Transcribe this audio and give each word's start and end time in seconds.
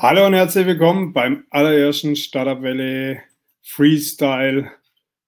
Hallo 0.00 0.24
und 0.28 0.34
herzlich 0.34 0.64
willkommen 0.64 1.12
beim 1.12 1.44
allerersten 1.50 2.14
Startup 2.14 2.62
Welle 2.62 3.20
Freestyle 3.64 4.70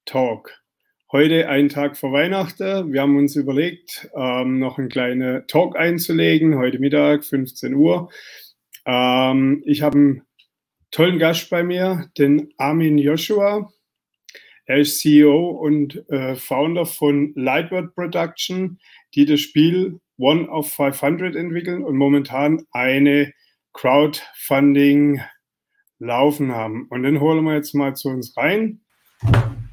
Talk. 0.04 0.62
Heute 1.11 1.48
ein 1.48 1.68
Tag 1.68 1.96
vor 1.96 2.12
Weihnachten. 2.12 2.93
Wir 2.93 3.00
haben 3.00 3.16
uns 3.16 3.34
überlegt, 3.34 4.09
ähm, 4.14 4.61
noch 4.61 4.79
einen 4.79 4.88
kleinen 4.88 5.45
Talk 5.48 5.77
einzulegen. 5.77 6.56
Heute 6.56 6.79
Mittag, 6.79 7.25
15 7.25 7.75
Uhr. 7.75 8.12
Ähm, 8.86 9.61
ich 9.66 9.82
habe 9.82 9.98
einen 9.98 10.22
tollen 10.93 11.18
Gast 11.18 11.50
bei 11.50 11.64
mir, 11.64 12.09
den 12.16 12.55
Armin 12.57 12.96
Joshua. 12.96 13.73
Er 14.66 14.79
ist 14.79 15.00
CEO 15.00 15.48
und 15.48 16.09
äh, 16.11 16.37
Founder 16.37 16.87
von 16.87 17.32
Lightword 17.34 17.93
Production, 17.96 18.79
die 19.16 19.25
das 19.25 19.41
Spiel 19.41 19.98
One 20.16 20.48
of 20.48 20.73
500 20.73 21.34
entwickeln 21.34 21.82
und 21.82 21.96
momentan 21.96 22.64
eine 22.71 23.32
Crowdfunding 23.72 25.20
laufen 25.98 26.52
haben. 26.52 26.86
Und 26.88 27.02
den 27.02 27.20
holen 27.20 27.44
wir 27.44 27.54
jetzt 27.54 27.74
mal 27.74 27.94
zu 27.94 28.08
uns 28.08 28.36
rein 28.36 28.80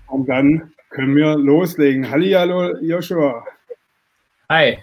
und 0.07 0.27
dann 0.27 0.73
können 0.89 1.15
wir 1.15 1.35
loslegen. 1.35 2.09
Hallo, 2.09 2.77
Joshua. 2.81 3.45
Hi. 4.49 4.77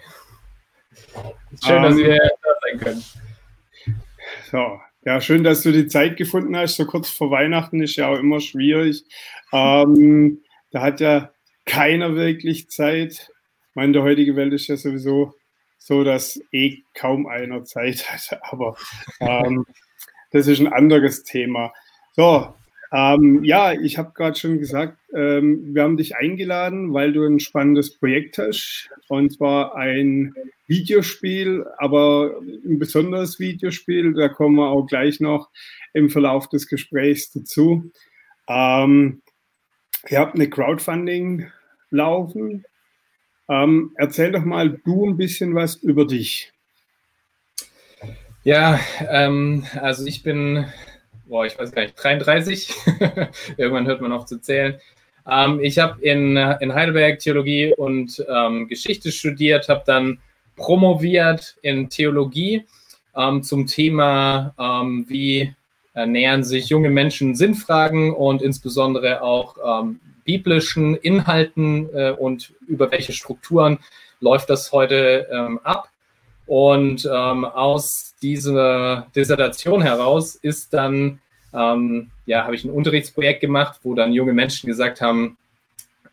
Schön, 1.63 1.77
um, 1.77 1.83
dass 1.83 1.97
wir 1.97 2.17
da 2.17 2.51
sein 2.61 2.79
können. 2.79 3.03
So, 4.51 4.79
ja, 5.05 5.21
schön, 5.21 5.43
dass 5.43 5.61
du 5.61 5.71
die 5.71 5.87
Zeit 5.87 6.17
gefunden 6.17 6.55
hast. 6.55 6.75
So 6.75 6.85
kurz 6.85 7.09
vor 7.09 7.31
Weihnachten 7.31 7.81
ist 7.81 7.95
ja 7.95 8.09
auch 8.09 8.19
immer 8.19 8.39
schwierig. 8.39 9.03
Ähm, 9.51 10.43
da 10.71 10.81
hat 10.81 10.99
ja 10.99 11.31
keiner 11.65 12.15
wirklich 12.15 12.69
Zeit. 12.69 13.31
Ich 13.69 13.75
meine, 13.75 13.87
in 13.87 13.93
der 13.93 14.03
heutigen 14.03 14.35
Welt 14.35 14.53
ist 14.53 14.67
ja 14.67 14.77
sowieso 14.77 15.33
so, 15.85 16.03
dass 16.03 16.41
eh 16.51 16.79
kaum 16.95 17.27
einer 17.27 17.63
Zeit 17.63 18.11
hat. 18.11 18.39
Aber 18.51 18.75
ähm, 19.19 19.67
das 20.31 20.47
ist 20.47 20.59
ein 20.59 20.73
anderes 20.73 21.23
Thema. 21.23 21.73
So, 22.13 22.55
ähm, 22.91 23.43
ja, 23.43 23.71
ich 23.71 23.99
habe 23.99 24.11
gerade 24.15 24.35
schon 24.35 24.57
gesagt, 24.57 24.97
ähm, 25.13 25.75
wir 25.75 25.83
haben 25.83 25.97
dich 25.97 26.15
eingeladen, 26.15 26.91
weil 26.91 27.13
du 27.13 27.23
ein 27.23 27.39
spannendes 27.39 27.99
Projekt 27.99 28.39
hast. 28.39 28.89
Und 29.09 29.33
zwar 29.33 29.75
ein 29.75 30.33
Videospiel, 30.65 31.65
aber 31.77 32.35
ein 32.41 32.79
besonderes 32.79 33.39
Videospiel. 33.39 34.15
Da 34.15 34.27
kommen 34.29 34.55
wir 34.55 34.69
auch 34.69 34.87
gleich 34.87 35.19
noch 35.19 35.51
im 35.93 36.09
Verlauf 36.09 36.49
des 36.49 36.67
Gesprächs 36.67 37.31
dazu. 37.31 37.91
Ähm, 38.47 39.21
ihr 40.09 40.17
habt 40.17 40.33
eine 40.33 40.49
Crowdfunding 40.49 41.51
laufen 41.91 42.65
ähm, 43.49 43.91
erzähl 43.95 44.31
doch 44.31 44.43
mal 44.43 44.69
du 44.69 45.05
ein 45.05 45.17
bisschen 45.17 45.55
was 45.55 45.75
über 45.75 46.05
dich. 46.05 46.51
Ja, 48.43 48.79
ähm, 49.09 49.65
also 49.81 50.05
ich 50.05 50.23
bin, 50.23 50.65
boah, 51.27 51.45
ich 51.45 51.57
weiß 51.57 51.71
gar 51.71 51.81
nicht, 51.81 51.95
33. 51.95 52.69
Irgendwann 53.57 53.87
hört 53.87 54.01
man 54.01 54.11
auf 54.11 54.25
zu 54.25 54.39
zählen. 54.39 54.79
Ähm, 55.27 55.59
ich 55.61 55.79
habe 55.79 56.01
in, 56.01 56.37
in 56.37 56.73
Heidelberg 56.73 57.19
Theologie 57.19 57.73
und 57.75 58.23
ähm, 58.29 58.67
Geschichte 58.67 59.11
studiert, 59.11 59.67
habe 59.69 59.83
dann 59.85 60.19
promoviert 60.55 61.57
in 61.63 61.89
Theologie 61.89 62.65
ähm, 63.15 63.41
zum 63.41 63.65
Thema, 63.65 64.53
ähm, 64.59 65.05
wie 65.07 65.53
nähern 65.97 66.43
sich 66.43 66.67
junge 66.67 66.89
Menschen 66.89 67.35
Sinnfragen 67.35 68.13
und 68.13 68.41
insbesondere 68.41 69.21
auch 69.21 69.55
ähm, 69.65 70.01
biblischen 70.25 70.95
Inhalten 70.95 71.89
äh, 71.93 72.11
und 72.11 72.53
über 72.67 72.91
welche 72.91 73.13
Strukturen 73.13 73.79
läuft 74.19 74.49
das 74.49 74.71
heute 74.71 75.27
ähm, 75.31 75.59
ab. 75.63 75.89
Und 76.47 77.09
ähm, 77.11 77.45
aus 77.45 78.15
dieser 78.21 79.07
Dissertation 79.15 79.81
heraus 79.81 80.35
ist 80.35 80.73
dann, 80.73 81.19
ähm, 81.53 82.11
ja, 82.25 82.43
habe 82.43 82.55
ich 82.55 82.63
ein 82.63 82.71
Unterrichtsprojekt 82.71 83.41
gemacht, 83.41 83.79
wo 83.83 83.95
dann 83.95 84.13
junge 84.13 84.33
Menschen 84.33 84.67
gesagt 84.67 85.01
haben, 85.01 85.37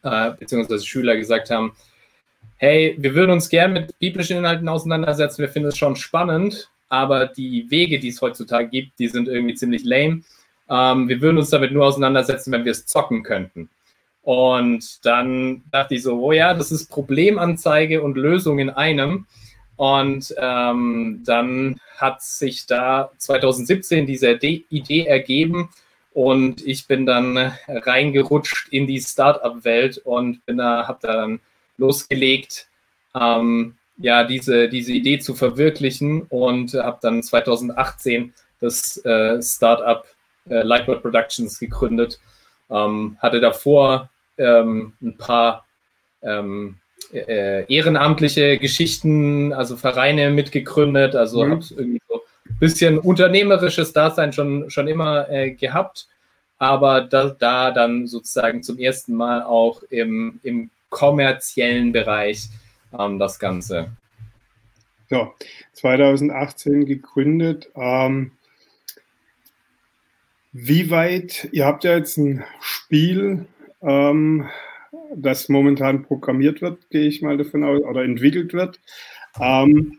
äh, 0.03 0.31
beziehungsweise 0.39 0.87
Schüler 0.87 1.17
gesagt 1.17 1.51
haben, 1.51 1.77
hey, 2.57 2.95
wir 2.99 3.15
würden 3.15 3.33
uns 3.33 3.49
gern 3.49 3.73
mit 3.73 3.99
biblischen 3.99 4.39
Inhalten 4.39 4.69
auseinandersetzen, 4.69 5.43
wir 5.43 5.49
finden 5.49 5.69
es 5.69 5.79
schon 5.79 5.97
spannend, 5.97 6.71
aber 6.89 7.27
die 7.27 7.71
Wege, 7.71 7.99
die 7.99 8.09
es 8.09 8.21
heutzutage 8.21 8.69
gibt, 8.69 8.99
die 8.99 9.09
sind 9.09 9.29
irgendwie 9.29 9.55
ziemlich 9.55 9.85
lame. 9.85 10.23
Ähm, 10.69 11.09
wir 11.09 11.21
würden 11.21 11.39
uns 11.39 11.51
damit 11.51 11.73
nur 11.73 11.87
auseinandersetzen, 11.87 12.53
wenn 12.53 12.65
wir 12.65 12.73
es 12.73 12.87
zocken 12.87 13.23
könnten. 13.23 13.69
Und 14.23 15.05
dann 15.05 15.63
dachte 15.71 15.95
ich 15.95 16.03
so, 16.03 16.21
oh 16.21 16.33
ja, 16.33 16.55
das 16.55 16.71
ist 16.71 16.91
Problemanzeige 16.91 18.03
und 18.03 18.17
Lösung 18.17 18.59
in 18.59 18.71
einem. 18.71 19.27
Und 19.77 20.35
ähm, 20.39 21.23
dann 21.25 21.81
hat 21.97 22.23
sich 22.23 22.67
da 22.67 23.11
2017 23.19 24.07
diese 24.07 24.31
Idee 24.31 25.07
ergeben 25.07 25.71
und 26.15 26.65
ich 26.67 26.87
bin 26.87 27.07
dann 27.07 27.53
reingerutscht 27.69 28.69
in 28.71 28.87
die 28.87 29.01
Startup-Welt 29.01 29.99
und 30.05 30.45
bin 30.45 30.59
da, 30.59 30.87
habe 30.87 30.99
dann 31.03 31.41
losgelegt, 31.79 32.69
ähm, 33.19 33.77
ja, 33.99 34.25
diese, 34.25 34.69
diese 34.69 34.93
Idee 34.93 35.19
zu 35.19 35.35
verwirklichen 35.35 36.23
und 36.23 36.75
habe 36.75 36.99
dann 37.01 37.23
2018 37.23 38.35
das 38.61 38.99
äh, 39.05 39.43
Startup 39.43 40.05
äh, 40.49 40.63
Lightword 40.63 41.03
Productions 41.03 41.59
gegründet. 41.59 42.21
Ähm, 42.71 43.17
hatte 43.21 43.41
davor 43.41 44.11
ähm, 44.39 44.95
ein 45.03 45.17
paar 45.17 45.67
ähm, 46.23 46.77
äh, 47.13 47.65
ehrenamtliche 47.73 48.59
Geschichten, 48.59 49.53
also 49.53 49.77
Vereine 49.77 50.31
mitgegründet, 50.31 51.15
also 51.15 51.45
mhm. 51.45 51.51
habe 51.51 51.65
irgendwie 51.71 52.01
so 52.09 52.23
ein 52.49 52.59
bisschen 52.59 52.99
unternehmerisches 52.99 53.93
Dasein 53.93 54.33
schon, 54.33 54.71
schon 54.71 54.89
immer 54.89 55.29
äh, 55.31 55.51
gehabt, 55.53 56.09
aber 56.59 57.03
da, 57.03 57.31
da 57.31 57.71
dann 57.71 58.07
sozusagen 58.07 58.63
zum 58.63 58.79
ersten 58.79 59.15
Mal 59.15 59.43
auch 59.43 59.83
im, 59.91 60.41
im 60.43 60.71
kommerziellen 60.89 61.93
Bereich 61.93 62.49
ähm, 62.97 63.19
das 63.19 63.39
Ganze. 63.39 63.91
So, 65.11 65.35
2018 65.75 66.87
gegründet. 66.87 67.69
Ähm, 67.75 68.33
wie 70.53 70.91
weit, 70.91 71.49
ihr 71.53 71.67
habt 71.67 71.85
ja 71.85 71.97
jetzt 71.97 72.17
ein 72.17 72.45
Spiel 72.61 73.47
ähm, 73.83 74.49
das 75.17 75.49
momentan 75.49 76.03
programmiert 76.03 76.63
wird, 76.63 76.91
gehe 76.91 77.07
ich 77.07 77.23
mal 77.23 77.37
davon 77.37 77.65
aus, 77.65 77.83
oder 77.83 78.05
entwickelt 78.05 78.53
wird. 78.53 78.81
Ähm, 79.41 79.99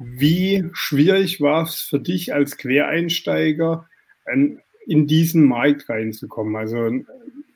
wie 0.00 0.64
schwierig 0.72 1.40
war 1.40 1.64
es 1.64 1.80
für 1.80 2.00
dich 2.00 2.34
als 2.34 2.56
Quereinsteiger, 2.56 3.88
in 4.86 5.06
diesen 5.06 5.44
Markt 5.44 5.88
reinzukommen? 5.88 6.56
Also 6.56 6.90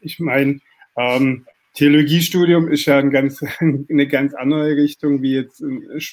ich 0.01 0.21
meine, 0.21 0.61
ähm, 0.97 1.47
Theologiestudium 1.75 2.69
ist 2.69 2.87
ja 2.87 2.99
ein 2.99 3.11
ganz, 3.11 3.41
eine 3.61 4.09
ganz 4.09 4.35
andere 4.35 4.77
Richtung, 4.77 5.23
wie 5.23 5.35
jetzt 5.35 5.63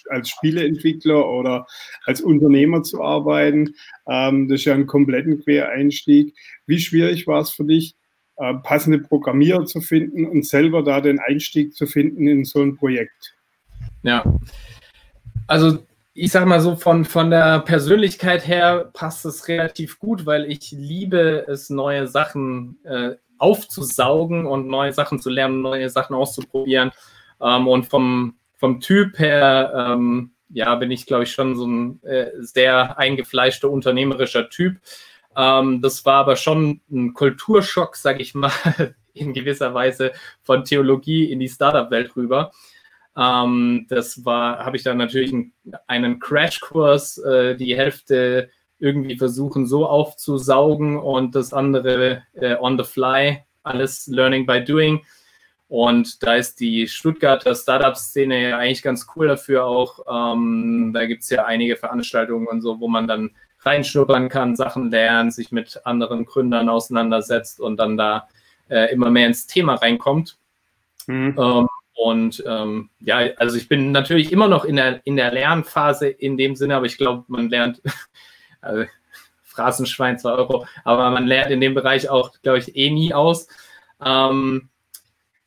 als 0.09 0.29
Spieleentwickler 0.29 1.27
oder 1.27 1.65
als 2.05 2.21
Unternehmer 2.21 2.83
zu 2.83 3.01
arbeiten. 3.01 3.73
Ähm, 4.07 4.47
das 4.47 4.61
ist 4.61 4.65
ja 4.65 4.75
ein 4.75 4.85
kompletten 4.85 5.41
Quereinstieg. 5.41 6.35
Wie 6.67 6.79
schwierig 6.79 7.25
war 7.25 7.41
es 7.41 7.49
für 7.49 7.65
dich, 7.65 7.95
passende 8.63 8.99
Programmierer 8.99 9.65
zu 9.65 9.81
finden 9.81 10.25
und 10.25 10.45
selber 10.45 10.83
da 10.83 11.01
den 11.01 11.19
Einstieg 11.19 11.75
zu 11.75 11.87
finden 11.87 12.27
in 12.27 12.43
so 12.45 12.61
ein 12.61 12.75
Projekt. 12.75 13.35
Ja, 14.03 14.23
also 15.47 15.79
ich 16.13 16.31
sage 16.31 16.45
mal 16.45 16.61
so, 16.61 16.75
von, 16.75 17.03
von 17.03 17.29
der 17.29 17.59
Persönlichkeit 17.59 18.47
her 18.47 18.89
passt 18.93 19.25
es 19.25 19.49
relativ 19.49 19.99
gut, 19.99 20.25
weil 20.25 20.49
ich 20.49 20.71
liebe 20.71 21.45
es, 21.47 21.69
neue 21.69 22.07
Sachen 22.07 22.77
äh, 22.85 23.15
aufzusaugen 23.37 24.45
und 24.45 24.67
neue 24.67 24.93
Sachen 24.93 25.19
zu 25.19 25.29
lernen, 25.29 25.61
neue 25.61 25.89
Sachen 25.89 26.15
auszuprobieren. 26.15 26.91
Ähm, 27.41 27.67
und 27.67 27.87
vom, 27.87 28.35
vom 28.55 28.79
Typ 28.79 29.19
her, 29.19 29.73
ähm, 29.75 30.31
ja, 30.49 30.73
bin 30.75 30.89
ich, 30.89 31.05
glaube 31.05 31.23
ich, 31.23 31.31
schon 31.33 31.57
so 31.57 31.67
ein 31.67 32.01
äh, 32.03 32.31
sehr 32.39 32.97
eingefleischter 32.97 33.69
unternehmerischer 33.69 34.49
Typ. 34.49 34.77
Ähm, 35.35 35.81
das 35.81 36.05
war 36.05 36.15
aber 36.15 36.35
schon 36.35 36.81
ein 36.91 37.13
Kulturschock, 37.13 37.95
sage 37.95 38.21
ich 38.21 38.35
mal, 38.35 38.51
in 39.13 39.33
gewisser 39.33 39.73
Weise 39.73 40.11
von 40.41 40.63
Theologie 40.63 41.31
in 41.31 41.39
die 41.39 41.49
Startup-Welt 41.49 42.15
rüber. 42.15 42.51
Ähm, 43.17 43.85
das 43.89 44.25
war, 44.25 44.65
habe 44.65 44.77
ich 44.77 44.83
dann 44.83 44.97
natürlich 44.97 45.33
einen, 45.33 45.53
einen 45.87 46.19
Crashkurs, 46.19 47.17
äh, 47.19 47.55
die 47.55 47.75
Hälfte 47.75 48.49
irgendwie 48.77 49.17
versuchen 49.17 49.65
so 49.67 49.87
aufzusaugen 49.87 50.97
und 50.97 51.33
das 51.35 51.53
andere 51.53 52.23
äh, 52.33 52.55
on 52.59 52.77
the 52.77 52.83
fly, 52.83 53.43
alles 53.63 54.07
Learning 54.07 54.45
by 54.45 54.63
Doing. 54.63 55.01
Und 55.67 56.21
da 56.21 56.35
ist 56.35 56.59
die 56.59 56.87
Stuttgarter 56.87 57.55
Startup-Szene 57.55 58.49
ja 58.49 58.57
eigentlich 58.57 58.83
ganz 58.83 59.07
cool 59.15 59.27
dafür 59.27 59.65
auch. 59.65 59.99
Ähm, 60.07 60.91
da 60.93 61.05
gibt 61.05 61.23
es 61.23 61.29
ja 61.29 61.45
einige 61.45 61.75
Veranstaltungen 61.75 62.47
und 62.47 62.61
so, 62.61 62.79
wo 62.79 62.87
man 62.87 63.07
dann 63.07 63.31
reinschnuppern 63.65 64.29
kann, 64.29 64.55
Sachen 64.55 64.91
lernt, 64.91 65.33
sich 65.33 65.51
mit 65.51 65.81
anderen 65.85 66.25
Gründern 66.25 66.69
auseinandersetzt 66.69 67.59
und 67.59 67.77
dann 67.77 67.97
da 67.97 68.27
äh, 68.69 68.91
immer 68.93 69.09
mehr 69.09 69.27
ins 69.27 69.47
Thema 69.47 69.75
reinkommt. 69.75 70.37
Mhm. 71.07 71.35
Ähm, 71.37 71.67
und 71.95 72.43
ähm, 72.45 72.89
ja, 72.99 73.19
also 73.37 73.57
ich 73.57 73.69
bin 73.69 73.91
natürlich 73.91 74.31
immer 74.31 74.47
noch 74.47 74.65
in 74.65 74.75
der, 74.75 75.01
in 75.05 75.15
der 75.15 75.31
Lernphase 75.31 76.07
in 76.07 76.37
dem 76.37 76.55
Sinne, 76.55 76.75
aber 76.75 76.85
ich 76.85 76.97
glaube, 76.97 77.23
man 77.27 77.49
lernt, 77.49 77.81
also, 78.61 78.85
Phrasenschwein 79.43 80.19
2 80.19 80.31
Euro, 80.31 80.67
aber 80.83 81.09
man 81.11 81.25
lernt 81.25 81.51
in 81.51 81.61
dem 81.61 81.73
Bereich 81.73 82.09
auch, 82.09 82.33
glaube 82.43 82.59
ich, 82.59 82.75
eh 82.75 82.91
nie 82.91 83.13
aus. 83.13 83.47
Ähm, 84.03 84.69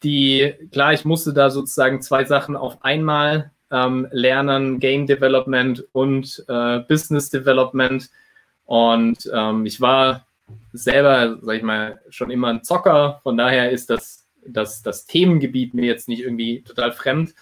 die, 0.02 0.54
klar, 0.72 0.94
ich 0.94 1.04
musste 1.04 1.34
da 1.34 1.50
sozusagen 1.50 2.00
zwei 2.00 2.24
Sachen 2.24 2.56
auf 2.56 2.82
einmal 2.82 3.50
ähm, 3.70 4.08
lernen, 4.10 4.80
Game 4.80 5.06
Development 5.06 5.84
und 5.92 6.44
äh, 6.48 6.80
Business 6.80 7.30
Development. 7.30 8.08
Und 8.64 9.30
ähm, 9.32 9.66
ich 9.66 9.80
war 9.80 10.26
selber, 10.72 11.38
sag 11.42 11.56
ich 11.56 11.62
mal, 11.62 12.00
schon 12.10 12.30
immer 12.30 12.48
ein 12.48 12.64
Zocker. 12.64 13.20
Von 13.22 13.36
daher 13.36 13.70
ist 13.70 13.90
das, 13.90 14.26
das, 14.46 14.82
das 14.82 15.06
Themengebiet 15.06 15.74
mir 15.74 15.86
jetzt 15.86 16.08
nicht 16.08 16.22
irgendwie 16.22 16.62
total 16.62 16.92
fremd. 16.92 17.34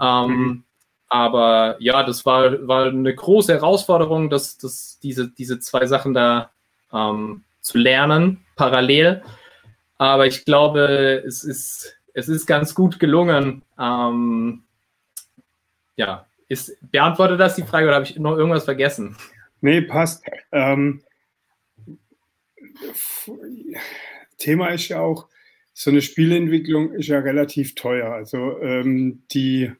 Ähm, 0.00 0.30
mhm. 0.30 0.64
Aber 1.08 1.76
ja, 1.80 2.02
das 2.02 2.26
war, 2.26 2.66
war 2.68 2.86
eine 2.86 3.14
große 3.14 3.52
Herausforderung, 3.52 4.28
dass, 4.28 4.58
dass 4.58 4.98
diese, 5.00 5.28
diese 5.28 5.58
zwei 5.58 5.86
Sachen 5.86 6.12
da 6.12 6.50
ähm, 6.92 7.44
zu 7.60 7.78
lernen, 7.78 8.44
parallel. 8.56 9.22
Aber 9.96 10.26
ich 10.26 10.44
glaube, 10.44 11.22
es 11.26 11.44
ist, 11.44 11.96
es 12.12 12.28
ist 12.28 12.46
ganz 12.46 12.74
gut 12.74 13.00
gelungen. 13.00 13.62
Ähm, 13.78 14.64
ja, 15.98 16.26
ist, 16.48 16.78
beantwortet 16.90 17.38
das 17.38 17.56
die 17.56 17.62
Frage 17.62 17.86
oder 17.86 17.96
habe 17.96 18.06
ich 18.06 18.18
noch 18.18 18.36
irgendwas 18.36 18.64
vergessen? 18.64 19.16
Nee, 19.60 19.82
passt. 19.82 20.24
Ähm, 20.52 21.02
Thema 24.38 24.68
ist 24.68 24.88
ja 24.88 25.00
auch, 25.00 25.28
so 25.74 25.90
eine 25.90 26.00
Spielentwicklung 26.00 26.92
ist 26.92 27.08
ja 27.08 27.18
relativ 27.18 27.74
teuer. 27.74 28.12
Also 28.12 28.60
ähm, 28.60 29.22
die 29.32 29.70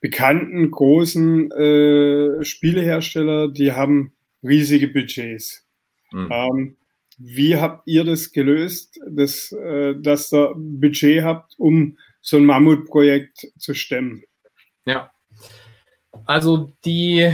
bekannten 0.00 0.70
großen 0.70 1.50
äh, 1.52 2.44
Spielehersteller, 2.44 3.48
die 3.48 3.72
haben 3.72 4.12
riesige 4.42 4.88
Budgets. 4.88 5.66
Mhm. 6.12 6.28
Ähm, 6.30 6.76
wie 7.18 7.56
habt 7.56 7.86
ihr 7.86 8.04
das 8.04 8.32
gelöst, 8.32 9.00
dass, 9.06 9.52
äh, 9.52 9.94
dass 9.98 10.32
ihr 10.32 10.52
Budget 10.56 11.24
habt, 11.24 11.54
um 11.58 11.98
so 12.20 12.36
ein 12.36 12.44
Mammutprojekt 12.44 13.48
zu 13.58 13.74
stemmen? 13.74 14.22
Ja, 14.88 15.10
also 16.24 16.72
die, 16.86 17.30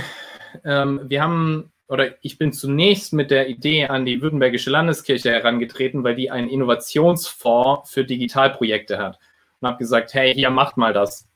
ähm, 0.65 1.03
wir 1.05 1.23
haben, 1.23 1.73
oder 1.87 2.17
ich 2.21 2.37
bin 2.37 2.53
zunächst 2.53 3.13
mit 3.13 3.31
der 3.31 3.49
Idee 3.49 3.87
an 3.87 4.05
die 4.05 4.21
Württembergische 4.21 4.71
Landeskirche 4.71 5.31
herangetreten, 5.31 6.03
weil 6.03 6.17
die 6.17 6.33
einen 6.33 6.49
Innovationsfonds 6.49 7.93
für 7.93 8.05
Digitalprojekte 8.05 8.99
hat 8.99 9.21
und 9.61 9.69
habe 9.69 9.79
gesagt, 9.79 10.15
hey, 10.15 10.35
hier 10.35 10.51
macht 10.51 10.77
mal 10.77 10.93
das. 10.93 11.29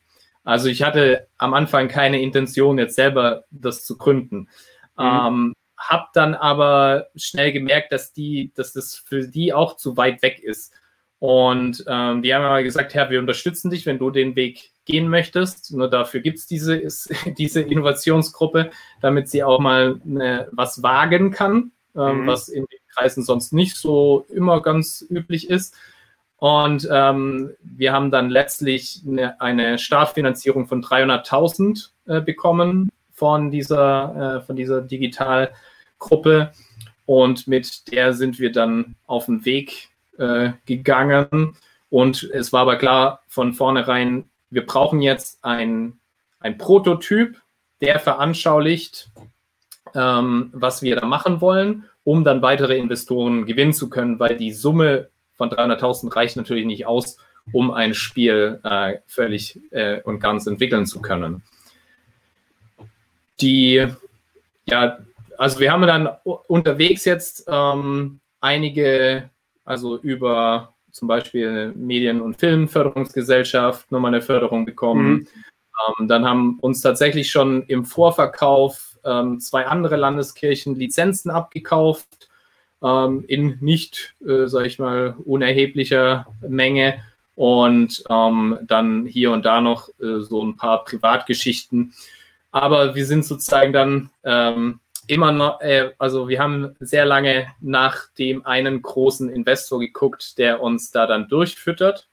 Also 0.42 0.68
ich 0.68 0.82
hatte 0.82 1.28
am 1.38 1.54
Anfang 1.54 1.86
keine 1.86 2.20
Intention, 2.20 2.78
jetzt 2.78 2.96
selber 2.96 3.44
das 3.52 3.84
zu 3.84 3.96
gründen. 3.96 4.48
Mhm. 4.96 5.04
Ähm, 5.04 5.54
habe 5.76 6.06
dann 6.14 6.34
aber 6.34 7.06
schnell 7.14 7.52
gemerkt, 7.52 7.92
dass 7.92 8.12
die, 8.12 8.50
dass 8.56 8.72
das 8.72 8.96
für 8.96 9.28
die 9.28 9.52
auch 9.52 9.76
zu 9.76 9.96
weit 9.96 10.22
weg 10.22 10.40
ist. 10.40 10.72
Und 11.20 11.84
ähm, 11.86 12.22
die 12.22 12.34
haben 12.34 12.44
aber 12.44 12.64
gesagt, 12.64 12.94
Herr, 12.94 13.08
wir 13.08 13.20
unterstützen 13.20 13.70
dich, 13.70 13.86
wenn 13.86 14.00
du 14.00 14.10
den 14.10 14.34
Weg 14.34 14.72
gehen 14.88 15.08
möchtest. 15.08 15.72
Nur 15.72 15.88
dafür 15.88 16.20
gibt 16.20 16.38
es 16.38 16.46
diese, 16.46 16.82
diese 17.38 17.60
Innovationsgruppe, 17.60 18.70
damit 19.00 19.28
sie 19.28 19.44
auch 19.44 19.60
mal 19.60 20.00
eine, 20.04 20.48
was 20.50 20.82
wagen 20.82 21.30
kann, 21.30 21.70
ähm, 21.94 22.22
mhm. 22.22 22.26
was 22.26 22.48
in 22.48 22.64
den 22.64 22.78
Kreisen 22.94 23.22
sonst 23.22 23.52
nicht 23.52 23.76
so 23.76 24.26
immer 24.30 24.60
ganz 24.62 25.06
üblich 25.08 25.48
ist. 25.48 25.76
Und 26.38 26.88
ähm, 26.90 27.50
wir 27.62 27.92
haben 27.92 28.10
dann 28.10 28.30
letztlich 28.30 29.02
eine, 29.06 29.40
eine 29.40 29.78
Startfinanzierung 29.78 30.66
von 30.66 30.82
300.000 30.82 31.88
äh, 32.06 32.20
bekommen 32.20 32.90
von 33.12 33.50
dieser, 33.50 34.36
äh, 34.36 34.40
von 34.46 34.54
dieser 34.54 34.80
Digitalgruppe. 34.80 36.52
Und 37.06 37.48
mit 37.48 37.92
der 37.92 38.12
sind 38.12 38.38
wir 38.38 38.52
dann 38.52 38.94
auf 39.06 39.26
den 39.26 39.44
Weg 39.44 39.88
äh, 40.18 40.52
gegangen. 40.64 41.56
Und 41.90 42.22
es 42.22 42.52
war 42.52 42.62
aber 42.62 42.76
klar 42.76 43.22
von 43.26 43.52
vornherein, 43.54 44.24
wir 44.50 44.66
brauchen 44.66 45.02
jetzt 45.02 45.44
ein, 45.44 45.98
ein 46.40 46.58
Prototyp, 46.58 47.40
der 47.80 47.98
veranschaulicht, 47.98 49.10
ähm, 49.94 50.50
was 50.52 50.82
wir 50.82 50.96
da 50.96 51.06
machen 51.06 51.40
wollen, 51.40 51.84
um 52.04 52.24
dann 52.24 52.42
weitere 52.42 52.76
Investoren 52.76 53.46
gewinnen 53.46 53.72
zu 53.72 53.88
können, 53.88 54.18
weil 54.18 54.36
die 54.36 54.52
Summe 54.52 55.08
von 55.34 55.50
300.000 55.50 56.14
reicht 56.14 56.36
natürlich 56.36 56.66
nicht 56.66 56.86
aus, 56.86 57.18
um 57.52 57.70
ein 57.70 57.94
Spiel 57.94 58.60
äh, 58.64 58.98
völlig 59.06 59.60
äh, 59.70 60.00
und 60.02 60.20
ganz 60.20 60.46
entwickeln 60.46 60.86
zu 60.86 61.00
können. 61.00 61.42
Die, 63.40 63.86
ja, 64.66 64.98
also 65.38 65.60
wir 65.60 65.72
haben 65.72 65.86
dann 65.86 66.08
unterwegs 66.24 67.04
jetzt 67.04 67.44
ähm, 67.48 68.20
einige, 68.40 69.30
also 69.64 69.96
über 69.98 70.74
zum 70.98 71.08
Beispiel 71.08 71.72
Medien- 71.76 72.20
und 72.20 72.38
Filmförderungsgesellschaft 72.38 73.90
nochmal 73.92 74.14
eine 74.14 74.22
Förderung 74.22 74.64
bekommen. 74.64 75.10
Mhm. 75.10 75.26
Ähm, 75.98 76.08
dann 76.08 76.24
haben 76.24 76.58
uns 76.60 76.80
tatsächlich 76.80 77.30
schon 77.30 77.62
im 77.64 77.84
Vorverkauf 77.84 78.98
ähm, 79.04 79.40
zwei 79.40 79.66
andere 79.66 79.96
Landeskirchen 79.96 80.74
Lizenzen 80.74 81.30
abgekauft 81.30 82.28
ähm, 82.82 83.24
in 83.28 83.58
nicht, 83.60 84.14
äh, 84.26 84.46
sag 84.46 84.66
ich 84.66 84.78
mal, 84.78 85.14
unerheblicher 85.24 86.26
Menge 86.46 87.02
und 87.34 88.02
ähm, 88.10 88.58
dann 88.62 89.06
hier 89.06 89.30
und 89.30 89.44
da 89.46 89.60
noch 89.60 89.88
äh, 90.00 90.20
so 90.20 90.42
ein 90.44 90.56
paar 90.56 90.84
Privatgeschichten. 90.84 91.94
Aber 92.50 92.94
wir 92.94 93.06
sind 93.06 93.24
sozusagen 93.24 93.72
dann 93.72 94.10
ähm, 94.24 94.80
immer 95.08 95.32
noch, 95.32 95.60
äh, 95.60 95.92
also 95.98 96.28
wir 96.28 96.38
haben 96.38 96.76
sehr 96.78 97.04
lange 97.04 97.48
nach 97.60 98.08
dem 98.18 98.46
einen 98.46 98.82
großen 98.82 99.28
Investor 99.28 99.80
geguckt, 99.80 100.38
der 100.38 100.62
uns 100.62 100.90
da 100.90 101.06
dann 101.06 101.28
durchfüttert, 101.28 102.08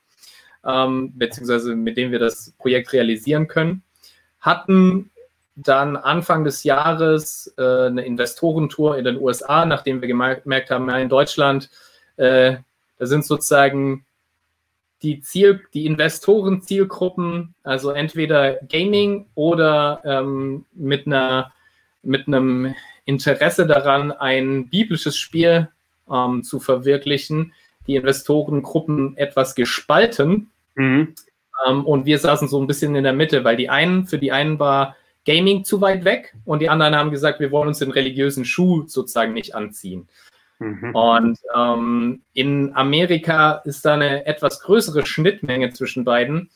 ähm, 0.65 1.13
beziehungsweise 1.15 1.75
mit 1.75 1.97
dem 1.97 2.11
wir 2.11 2.19
das 2.19 2.53
Projekt 2.57 2.93
realisieren 2.93 3.47
können. 3.47 3.83
Hatten 4.39 5.11
dann 5.55 5.95
Anfang 5.95 6.43
des 6.43 6.63
Jahres 6.63 7.53
äh, 7.57 7.87
eine 7.87 8.05
Investorentour 8.05 8.97
in 8.97 9.05
den 9.05 9.17
USA, 9.21 9.65
nachdem 9.65 10.01
wir 10.01 10.07
gemerkt 10.07 10.71
haben, 10.71 10.89
in 10.89 11.09
Deutschland, 11.09 11.69
äh, 12.17 12.57
da 12.97 13.05
sind 13.05 13.25
sozusagen 13.25 14.05
die 15.01 15.21
Ziel, 15.21 15.61
die 15.73 15.85
Investoren-Zielgruppen, 15.85 17.53
also 17.63 17.91
entweder 17.91 18.55
Gaming 18.69 19.27
oder 19.35 20.01
ähm, 20.05 20.65
mit 20.73 21.05
einer 21.05 21.53
mit 22.05 22.27
einem 22.27 22.75
Interesse 23.05 23.67
daran, 23.67 24.11
ein 24.11 24.69
biblisches 24.69 25.17
Spiel 25.17 25.69
ähm, 26.11 26.43
zu 26.43 26.59
verwirklichen, 26.59 27.53
die 27.87 27.95
Investorengruppen 27.95 29.15
etwas 29.17 29.55
gespalten. 29.55 30.49
Mhm. 30.75 31.13
Ähm, 31.67 31.85
und 31.85 32.05
wir 32.05 32.19
saßen 32.19 32.47
so 32.47 32.59
ein 32.59 32.67
bisschen 32.67 32.95
in 32.95 33.03
der 33.03 33.13
Mitte, 33.13 33.43
weil 33.43 33.57
die 33.57 33.69
einen, 33.69 34.05
für 34.05 34.17
die 34.17 34.31
einen 34.31 34.59
war 34.59 34.95
Gaming 35.25 35.63
zu 35.63 35.81
weit 35.81 36.05
weg 36.05 36.35
und 36.45 36.59
die 36.59 36.69
anderen 36.69 36.95
haben 36.95 37.11
gesagt, 37.11 37.39
wir 37.39 37.51
wollen 37.51 37.69
uns 37.69 37.79
den 37.79 37.91
religiösen 37.91 38.45
Schuh 38.45 38.83
sozusagen 38.87 39.33
nicht 39.33 39.55
anziehen. 39.55 40.07
Mhm. 40.59 40.95
Und 40.95 41.39
ähm, 41.55 42.21
in 42.33 42.75
Amerika 42.75 43.61
ist 43.65 43.85
da 43.85 43.95
eine 43.95 44.25
etwas 44.25 44.61
größere 44.61 45.05
Schnittmenge 45.05 45.71
zwischen 45.71 46.05
beiden. 46.05 46.49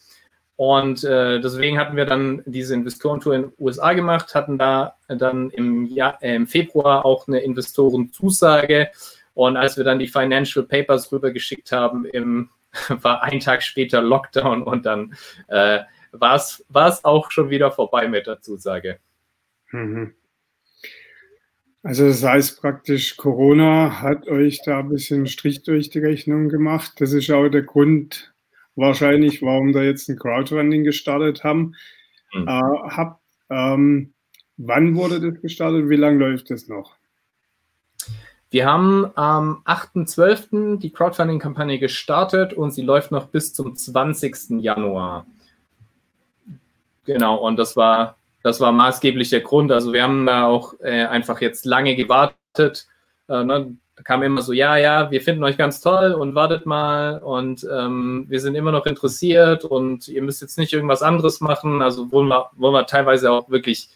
Und 0.59 1.05
äh, 1.05 1.39
deswegen 1.39 1.79
hatten 1.79 1.95
wir 1.95 2.03
dann 2.03 2.43
diese 2.45 2.73
Investorentour 2.73 3.33
in 3.33 3.41
den 3.43 3.53
USA 3.59 3.93
gemacht, 3.93 4.35
hatten 4.35 4.57
da 4.57 4.97
dann 5.07 5.51
im, 5.51 5.85
Jahr, 5.85 6.21
äh, 6.21 6.35
im 6.35 6.47
Februar 6.47 7.05
auch 7.05 7.29
eine 7.29 7.39
Investorenzusage. 7.39 8.89
Und 9.33 9.55
als 9.55 9.77
wir 9.77 9.85
dann 9.85 9.99
die 9.99 10.09
Financial 10.09 10.65
Papers 10.65 11.13
rübergeschickt 11.13 11.71
haben, 11.71 12.03
im, 12.03 12.49
war 12.89 13.23
ein 13.23 13.39
Tag 13.39 13.63
später 13.63 14.01
Lockdown 14.01 14.63
und 14.63 14.85
dann 14.85 15.15
äh, 15.47 15.79
war 16.11 16.35
es 16.35 17.05
auch 17.05 17.31
schon 17.31 17.49
wieder 17.49 17.71
vorbei 17.71 18.09
mit 18.09 18.27
der 18.27 18.41
Zusage. 18.41 18.99
Mhm. 19.71 20.13
Also 21.83 22.05
das 22.05 22.21
heißt 22.21 22.59
praktisch, 22.59 23.15
Corona 23.15 24.01
hat 24.01 24.27
euch 24.27 24.61
da 24.65 24.79
ein 24.79 24.89
bisschen 24.89 25.25
Strich 25.25 25.63
durch 25.63 25.89
die 25.89 25.99
Rechnung 25.99 26.49
gemacht. 26.49 26.95
Das 26.99 27.13
ist 27.13 27.31
auch 27.31 27.47
der 27.47 27.61
Grund 27.61 28.28
wahrscheinlich, 28.79 29.41
warum 29.41 29.73
da 29.73 29.81
jetzt 29.81 30.09
ein 30.09 30.17
Crowdfunding 30.17 30.83
gestartet 30.83 31.43
haben. 31.43 31.75
Mhm. 32.33 32.47
Äh, 32.47 32.51
hab, 32.51 33.21
ähm, 33.49 34.13
wann 34.57 34.95
wurde 34.95 35.19
das 35.19 35.41
gestartet? 35.41 35.89
Wie 35.89 35.95
lange 35.95 36.19
läuft 36.19 36.49
das 36.49 36.67
noch? 36.67 36.99
Wir 38.51 38.65
haben 38.65 39.11
am 39.15 39.61
8.12. 39.65 40.79
die 40.79 40.91
Crowdfunding-Kampagne 40.91 41.77
gestartet 41.77 42.53
und 42.53 42.71
sie 42.71 42.81
läuft 42.81 43.11
noch 43.11 43.27
bis 43.27 43.53
zum 43.53 43.75
20. 43.75 44.61
Januar. 44.61 45.27
Genau, 47.05 47.35
und 47.37 47.57
das 47.57 47.75
war, 47.75 48.17
das 48.41 48.59
war 48.59 48.71
maßgeblich 48.71 49.29
der 49.29 49.41
Grund. 49.41 49.71
Also 49.71 49.93
wir 49.93 50.01
haben 50.01 50.25
da 50.25 50.47
auch 50.47 50.73
äh, 50.79 51.05
einfach 51.05 51.41
jetzt 51.41 51.65
lange 51.65 51.95
gewartet. 51.95 52.87
Äh, 53.27 53.43
ne? 53.43 53.77
Da 53.99 54.03
kam 54.03 54.23
immer 54.23 54.41
so, 54.41 54.53
ja, 54.53 54.77
ja, 54.77 55.11
wir 55.11 55.19
finden 55.19 55.43
euch 55.43 55.57
ganz 55.57 55.81
toll 55.81 56.13
und 56.13 56.33
wartet 56.33 56.65
mal 56.65 57.17
und 57.19 57.67
ähm, 57.69 58.27
wir 58.29 58.39
sind 58.39 58.55
immer 58.55 58.71
noch 58.71 58.85
interessiert 58.85 59.65
und 59.65 60.07
ihr 60.07 60.21
müsst 60.21 60.41
jetzt 60.41 60.57
nicht 60.57 60.71
irgendwas 60.71 61.01
anderes 61.01 61.41
machen. 61.41 61.81
Also 61.81 62.09
wurden 62.09 62.29
wir, 62.29 62.49
wurden 62.53 62.75
wir 62.75 62.85
teilweise 62.85 63.29
auch 63.29 63.49
wirklich 63.49 63.89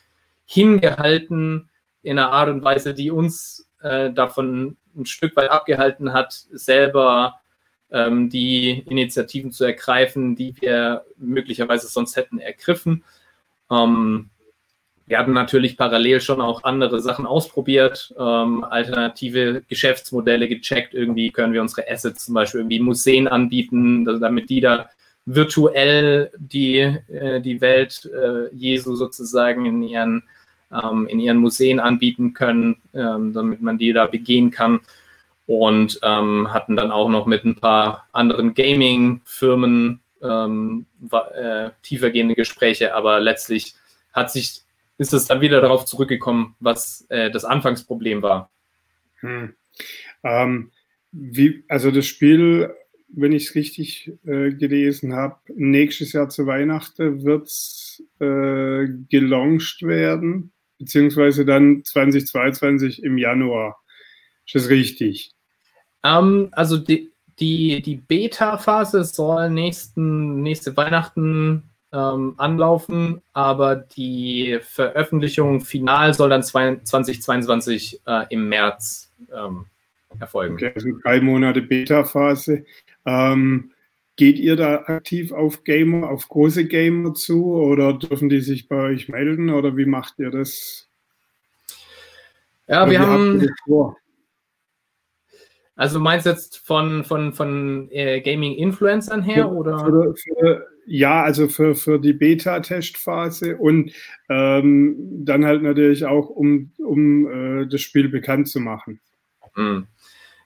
hingehalten, 0.45 1.69
in 2.01 2.19
einer 2.19 2.33
Art 2.33 2.49
und 2.49 2.65
Weise, 2.65 2.93
die 2.93 3.11
uns 3.11 3.69
äh, 3.81 4.11
davon 4.11 4.75
ein 4.93 5.05
Stück 5.05 5.37
weit 5.37 5.49
abgehalten 5.49 6.11
hat, 6.11 6.33
selber 6.51 7.39
ähm, 7.89 8.29
die 8.29 8.79
Initiativen 8.79 9.53
zu 9.53 9.63
ergreifen, 9.63 10.35
die 10.35 10.53
wir 10.59 11.05
möglicherweise 11.15 11.87
sonst 11.87 12.17
hätten 12.17 12.39
ergriffen. 12.39 13.05
Ähm, 13.71 14.31
wir 15.05 15.17
haben 15.17 15.33
natürlich 15.33 15.77
parallel 15.77 16.21
schon 16.21 16.39
auch 16.39 16.63
andere 16.63 17.01
Sachen 17.01 17.25
ausprobiert, 17.25 18.13
ähm, 18.17 18.63
alternative 18.63 19.63
Geschäftsmodelle 19.67 20.47
gecheckt. 20.47 20.93
Irgendwie 20.93 21.31
können 21.31 21.53
wir 21.53 21.61
unsere 21.61 21.89
Assets 21.89 22.25
zum 22.25 22.35
Beispiel 22.35 22.61
irgendwie 22.61 22.79
Museen 22.79 23.27
anbieten, 23.27 24.05
damit 24.05 24.49
die 24.49 24.61
da 24.61 24.89
virtuell 25.25 26.31
die, 26.37 26.77
äh, 26.77 27.41
die 27.41 27.61
Welt 27.61 28.09
äh, 28.13 28.53
Jesu 28.55 28.95
sozusagen 28.95 29.65
in 29.65 29.83
ihren, 29.83 30.23
ähm, 30.71 31.07
in 31.07 31.19
ihren 31.19 31.37
Museen 31.37 31.79
anbieten 31.79 32.33
können, 32.33 32.77
ähm, 32.93 33.33
damit 33.33 33.61
man 33.61 33.77
die 33.77 33.93
da 33.93 34.05
begehen 34.05 34.51
kann. 34.51 34.79
Und 35.45 35.99
ähm, 36.03 36.53
hatten 36.53 36.77
dann 36.77 36.91
auch 36.91 37.09
noch 37.09 37.25
mit 37.25 37.43
ein 37.43 37.55
paar 37.55 38.07
anderen 38.13 38.53
Gaming-Firmen 38.53 39.99
ähm, 40.21 40.85
äh, 41.11 41.69
tiefergehende 41.81 42.35
Gespräche, 42.35 42.95
aber 42.95 43.19
letztlich 43.19 43.75
hat 44.13 44.31
sich, 44.31 44.61
ist 45.03 45.13
es 45.13 45.27
dann 45.27 45.41
wieder 45.41 45.61
darauf 45.61 45.85
zurückgekommen, 45.85 46.55
was 46.59 47.05
äh, 47.09 47.29
das 47.29 47.45
Anfangsproblem 47.45 48.21
war. 48.21 48.51
Hm. 49.19 49.53
Ähm, 50.23 50.71
wie, 51.11 51.63
also 51.67 51.91
das 51.91 52.07
Spiel 52.07 52.73
wenn 53.15 53.31
ich 53.31 53.49
es 53.49 53.55
richtig 53.55 54.11
äh, 54.25 54.51
gelesen 54.51 55.13
habe, 55.13 55.37
nächstes 55.55 56.13
Jahr 56.13 56.29
zu 56.29 56.47
Weihnachten 56.47 57.23
wird 57.23 57.47
es 57.47 58.03
äh, 58.19 58.87
gelauncht 59.09 59.83
werden, 59.83 60.51
beziehungsweise 60.79 61.45
dann 61.45 61.83
2022 61.83 63.03
im 63.03 63.17
Januar. 63.17 63.79
Ist 64.45 64.55
das 64.55 64.69
richtig? 64.69 65.31
Ähm, 66.03 66.49
also 66.53 66.77
die, 66.77 67.13
die, 67.39 67.81
die 67.81 67.97
Beta-Phase 67.97 69.03
soll 69.03 69.51
nächsten, 69.51 70.41
nächste 70.41 70.75
Weihnachten 70.75 71.69
ähm, 71.93 72.33
anlaufen, 72.37 73.21
aber 73.33 73.75
die 73.75 74.59
Veröffentlichung 74.63 75.61
final 75.61 76.13
soll 76.13 76.29
dann 76.29 76.43
2022 76.43 78.01
äh, 78.05 78.25
im 78.29 78.49
März 78.49 79.13
ähm, 79.33 79.65
erfolgen. 80.19 80.55
Okay, 80.55 80.71
also 80.75 80.89
drei 81.03 81.21
Monate 81.21 81.61
Beta-Phase. 81.61 82.65
Ähm, 83.05 83.71
geht 84.15 84.39
ihr 84.39 84.55
da 84.55 84.83
aktiv 84.87 85.31
auf 85.31 85.63
Gamer, 85.63 86.09
auf 86.09 86.27
große 86.27 86.65
Gamer 86.65 87.13
zu 87.13 87.53
oder 87.53 87.93
dürfen 87.93 88.29
die 88.29 88.41
sich 88.41 88.67
bei 88.67 88.75
euch 88.75 89.07
melden 89.07 89.51
oder 89.51 89.77
wie 89.77 89.85
macht 89.85 90.17
ihr 90.17 90.31
das? 90.31 90.89
Ja, 92.67 92.89
wir 92.89 92.99
haben. 92.99 93.47
Also 95.75 95.99
meinst 95.99 96.25
du 96.25 96.29
jetzt 96.29 96.57
von, 96.57 97.03
von, 97.03 97.33
von 97.33 97.89
äh, 97.91 98.21
Gaming-Influencern 98.21 99.23
her? 99.23 99.49
Für, 99.49 99.55
oder? 99.55 99.79
Für, 99.79 100.15
für, 100.15 100.67
ja, 100.85 101.23
also 101.23 101.47
für, 101.47 101.75
für 101.75 101.99
die 101.99 102.13
Beta-Testphase 102.13 103.57
und 103.57 103.91
ähm, 104.29 104.95
dann 105.25 105.45
halt 105.45 105.61
natürlich 105.63 106.05
auch, 106.05 106.29
um, 106.29 106.71
um 106.77 107.61
äh, 107.61 107.67
das 107.67 107.81
Spiel 107.81 108.09
bekannt 108.09 108.49
zu 108.49 108.59
machen. 108.59 108.99
Mhm. 109.55 109.87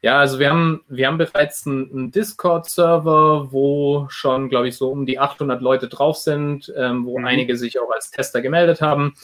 Ja, 0.01 0.19
also 0.19 0.37
wir 0.37 0.51
haben, 0.51 0.81
wir 0.87 1.07
haben 1.07 1.17
bereits 1.17 1.65
einen, 1.65 2.11
Discord-Server, 2.11 3.51
wo 3.51 4.05
schon, 4.09 4.47
glaube 4.49 4.67
ich, 4.67 4.77
so 4.77 4.89
um 4.91 5.05
die 5.05 5.17
800 5.17 5.61
Leute 5.61 5.87
drauf 5.87 6.17
sind, 6.17 6.71
ähm, 6.77 7.05
wo 7.05 7.17
mhm. 7.17 7.25
einige 7.25 7.57
sich 7.57 7.79
auch 7.79 7.89
als 7.89 8.11
Tester 8.11 8.41
gemeldet 8.41 8.79
haben, 8.79 9.15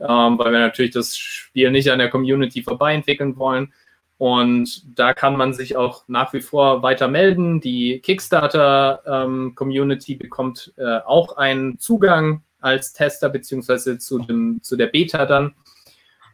ähm, 0.00 0.38
weil 0.38 0.52
wir 0.52 0.60
natürlich 0.60 0.92
das 0.92 1.16
Spiel 1.16 1.70
nicht 1.70 1.90
an 1.90 1.98
der 1.98 2.10
Community 2.10 2.62
vorbei 2.62 2.94
entwickeln 2.94 3.36
wollen. 3.36 3.72
Und 4.18 4.98
da 4.98 5.14
kann 5.14 5.36
man 5.36 5.54
sich 5.54 5.76
auch 5.76 6.02
nach 6.08 6.32
wie 6.32 6.40
vor 6.40 6.82
weiter 6.82 7.06
melden. 7.06 7.60
Die 7.60 8.00
Kickstarter-Community 8.00 10.14
ähm, 10.14 10.18
bekommt 10.18 10.72
äh, 10.76 10.98
auch 11.06 11.36
einen 11.36 11.78
Zugang 11.78 12.42
als 12.60 12.92
Tester 12.92 13.28
beziehungsweise 13.28 13.98
zu, 13.98 14.18
dem, 14.18 14.60
zu 14.60 14.74
der 14.76 14.88
Beta 14.88 15.24
dann. 15.24 15.54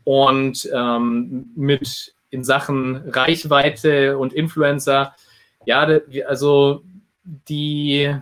Und 0.05 0.67
ähm, 0.73 1.51
mit 1.55 2.15
in 2.31 2.43
Sachen 2.43 3.11
Reichweite 3.11 4.17
und 4.19 4.33
Influencer, 4.33 5.15
ja, 5.67 5.87
also 6.27 6.83
die, 7.23 8.17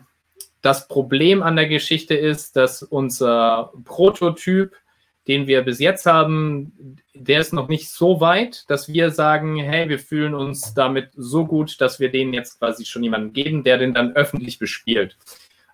das 0.60 0.88
Problem 0.88 1.42
an 1.42 1.56
der 1.56 1.68
Geschichte 1.68 2.14
ist, 2.14 2.56
dass 2.56 2.82
unser 2.82 3.72
Prototyp, 3.84 4.74
den 5.28 5.46
wir 5.46 5.62
bis 5.62 5.78
jetzt 5.78 6.06
haben, 6.06 6.96
der 7.14 7.40
ist 7.40 7.52
noch 7.52 7.68
nicht 7.68 7.90
so 7.90 8.20
weit, 8.20 8.68
dass 8.68 8.88
wir 8.92 9.10
sagen, 9.10 9.56
hey, 9.56 9.88
wir 9.88 9.98
fühlen 9.98 10.34
uns 10.34 10.74
damit 10.74 11.10
so 11.14 11.46
gut, 11.46 11.80
dass 11.80 12.00
wir 12.00 12.10
den 12.10 12.32
jetzt 12.32 12.58
quasi 12.58 12.84
schon 12.84 13.04
jemandem 13.04 13.32
geben, 13.32 13.62
der 13.62 13.78
den 13.78 13.94
dann 13.94 14.12
öffentlich 14.16 14.58
bespielt. 14.58 15.16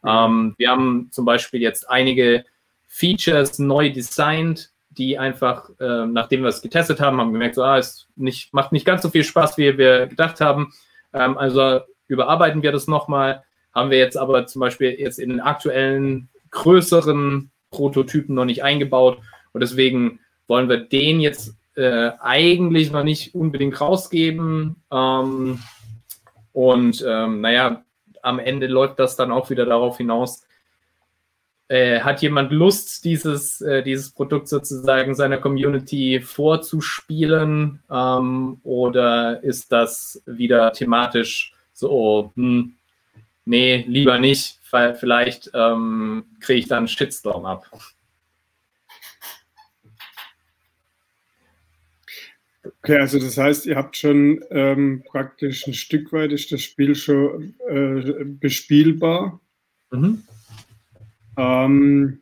Ähm, 0.05 0.55
wir 0.59 0.71
haben 0.71 1.09
zum 1.11 1.25
Beispiel 1.25 1.63
jetzt 1.63 1.89
einige 1.89 2.45
Features 2.87 3.59
neu 3.59 3.91
designt, 3.91 4.71
die 4.91 5.19
einfach, 5.19 5.71
äh, 5.81 6.07
nachdem 6.07 6.43
wir 6.43 6.49
es 6.49 6.61
getestet 6.61 7.01
haben, 7.01 7.19
haben 7.21 7.33
gemerkt, 7.33 7.55
so, 7.55 7.63
ah, 7.63 7.79
es 7.79 8.09
nicht, 8.17 8.53
macht 8.53 8.73
nicht 8.73 8.85
ganz 8.85 9.03
so 9.03 9.09
viel 9.09 9.25
Spaß, 9.25 9.57
wie 9.57 9.79
wir 9.79 10.07
gedacht 10.09 10.41
haben. 10.41 10.73
Ähm, 11.13 11.39
also 11.39 11.81
überarbeiten 12.07 12.63
wir 12.63 12.73
das 12.73 12.87
nochmal. 12.87 13.45
Haben 13.75 13.91
wir 13.91 13.99
jetzt 13.99 14.17
aber 14.17 14.47
zum 14.47 14.61
Beispiel 14.61 14.91
jetzt 14.99 15.19
in 15.19 15.31
den 15.31 15.41
aktuellen 15.41 16.29
größeren 16.51 17.51
Prototypen 17.71 18.35
noch 18.35 18.45
nicht 18.45 18.65
eingebaut. 18.65 19.19
Und 19.53 19.61
deswegen 19.61 20.21
wollen 20.47 20.69
wir 20.69 20.79
den 20.79 21.21
jetzt 21.21 21.55
äh, 21.75 22.11
eigentlich 22.21 22.91
noch 22.91 23.05
nicht 23.05 23.35
unbedingt 23.35 23.81
rausgeben. 23.81 24.77
Ähm, 24.93 25.61
und 26.53 27.05
ähm, 27.07 27.41
naja, 27.41 27.85
am 28.23 28.39
Ende 28.39 28.67
läuft 28.67 28.99
das 28.99 29.17
dann 29.17 29.31
auch 29.31 29.51
wieder 29.51 29.65
darauf 29.65 29.99
hinaus, 29.99 30.43
äh, 31.69 32.01
hat 32.01 32.23
jemand 32.23 32.51
Lust, 32.51 33.05
dieses, 33.05 33.61
äh, 33.61 33.83
dieses 33.83 34.11
Produkt 34.11 34.49
sozusagen 34.49 35.15
seiner 35.15 35.37
Community 35.37 36.21
vorzuspielen? 36.21 37.83
Ähm, 37.91 38.59
oder 38.65 39.43
ist 39.45 39.71
das 39.71 40.23
wieder 40.25 40.73
thematisch 40.73 41.53
so, 41.75 42.33
hm, 42.35 42.75
nee, 43.45 43.85
lieber 43.87 44.19
nicht, 44.19 44.59
weil 44.71 44.95
vielleicht 44.95 45.51
ähm, 45.55 46.25
kriege 46.41 46.59
ich 46.59 46.69
dann 46.69 46.79
einen 46.79 46.89
Shitstorm 46.89 47.45
ab? 47.45 47.71
Okay, 52.83 52.99
also 52.99 53.19
das 53.19 53.37
heißt, 53.37 53.67
ihr 53.67 53.77
habt 53.77 53.97
schon 53.97 54.41
ähm, 54.51 55.03
praktisch 55.07 55.67
ein 55.67 55.75
Stück 55.75 56.13
weit 56.13 56.33
ist 56.33 56.53
das 56.53 56.63
Spiel 56.63 56.95
schon 56.95 57.55
äh, 57.69 58.25
bespielbar. 58.25 59.41
Mhm. 59.91 60.23
Ähm, 61.37 62.21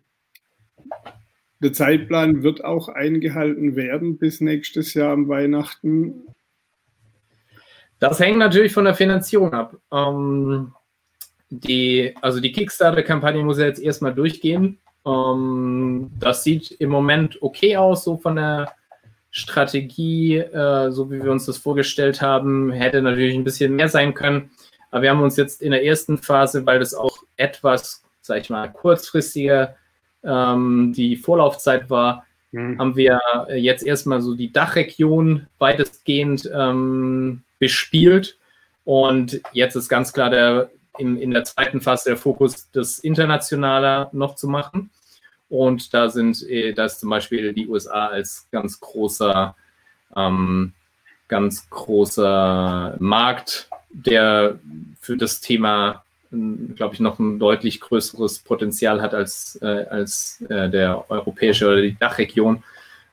der 1.60 1.72
Zeitplan 1.72 2.42
wird 2.42 2.64
auch 2.64 2.88
eingehalten 2.88 3.76
werden 3.76 4.18
bis 4.18 4.40
nächstes 4.40 4.94
Jahr 4.94 5.12
am 5.12 5.28
Weihnachten. 5.28 6.26
Das 7.98 8.20
hängt 8.20 8.38
natürlich 8.38 8.72
von 8.72 8.84
der 8.84 8.94
Finanzierung 8.94 9.52
ab. 9.52 9.76
Ähm, 9.92 10.72
die, 11.50 12.14
also 12.20 12.40
die 12.40 12.52
Kickstarter-Kampagne 12.52 13.42
muss 13.42 13.58
ja 13.58 13.66
jetzt 13.66 13.80
erstmal 13.80 14.14
durchgehen. 14.14 14.78
Ähm, 15.06 16.10
das 16.18 16.44
sieht 16.44 16.72
im 16.72 16.90
Moment 16.90 17.40
okay 17.40 17.76
aus, 17.76 18.04
so 18.04 18.16
von 18.16 18.36
der 18.36 18.74
Strategie, 19.36 20.38
äh, 20.38 20.90
so 20.90 21.10
wie 21.10 21.22
wir 21.22 21.30
uns 21.30 21.46
das 21.46 21.58
vorgestellt 21.58 22.22
haben. 22.22 22.72
Hätte 22.72 23.02
natürlich 23.02 23.34
ein 23.34 23.44
bisschen 23.44 23.76
mehr 23.76 23.88
sein 23.88 24.14
können. 24.14 24.50
Aber 24.90 25.02
wir 25.02 25.10
haben 25.10 25.22
uns 25.22 25.36
jetzt 25.36 25.60
in 25.60 25.72
der 25.72 25.84
ersten 25.84 26.18
Phase, 26.18 26.64
weil 26.64 26.78
das 26.78 26.94
auch 26.94 27.18
etwas 27.36 28.06
sag 28.26 28.40
ich 28.40 28.50
mal, 28.50 28.70
kurzfristiger 28.70 29.76
ähm, 30.22 30.92
die 30.94 31.16
Vorlaufzeit 31.16 31.88
war, 31.88 32.26
mhm. 32.52 32.78
haben 32.78 32.96
wir 32.96 33.20
jetzt 33.54 33.84
erstmal 33.84 34.20
so 34.20 34.34
die 34.34 34.52
Dachregion 34.52 35.46
weitestgehend 35.58 36.50
ähm, 36.52 37.42
bespielt. 37.58 38.38
Und 38.84 39.40
jetzt 39.52 39.76
ist 39.76 39.88
ganz 39.88 40.12
klar 40.12 40.30
der, 40.30 40.70
in, 40.98 41.16
in 41.16 41.30
der 41.30 41.44
zweiten 41.44 41.80
Phase 41.80 42.10
der 42.10 42.16
Fokus, 42.16 42.70
das 42.72 42.98
Internationale 42.98 44.08
noch 44.12 44.34
zu 44.34 44.48
machen. 44.48 44.90
Und 45.48 45.94
da 45.94 46.08
sind, 46.08 46.42
äh, 46.48 46.72
da 46.72 46.86
ist 46.86 47.00
zum 47.00 47.10
Beispiel 47.10 47.52
die 47.52 47.68
USA 47.68 48.08
als 48.08 48.48
ganz 48.50 48.80
großer, 48.80 49.54
ähm, 50.16 50.72
ganz 51.28 51.68
großer 51.70 52.96
Markt, 52.98 53.68
der 53.90 54.58
für 55.00 55.16
das 55.16 55.40
Thema 55.40 56.04
glaube 56.74 56.94
ich, 56.94 57.00
noch 57.00 57.18
ein 57.18 57.38
deutlich 57.38 57.80
größeres 57.80 58.40
Potenzial 58.40 59.00
hat 59.00 59.14
als, 59.14 59.58
äh, 59.62 59.86
als 59.88 60.42
äh, 60.48 60.68
der 60.68 61.10
europäische 61.10 61.66
oder 61.66 61.82
die 61.82 61.96
Dachregion, 61.98 62.62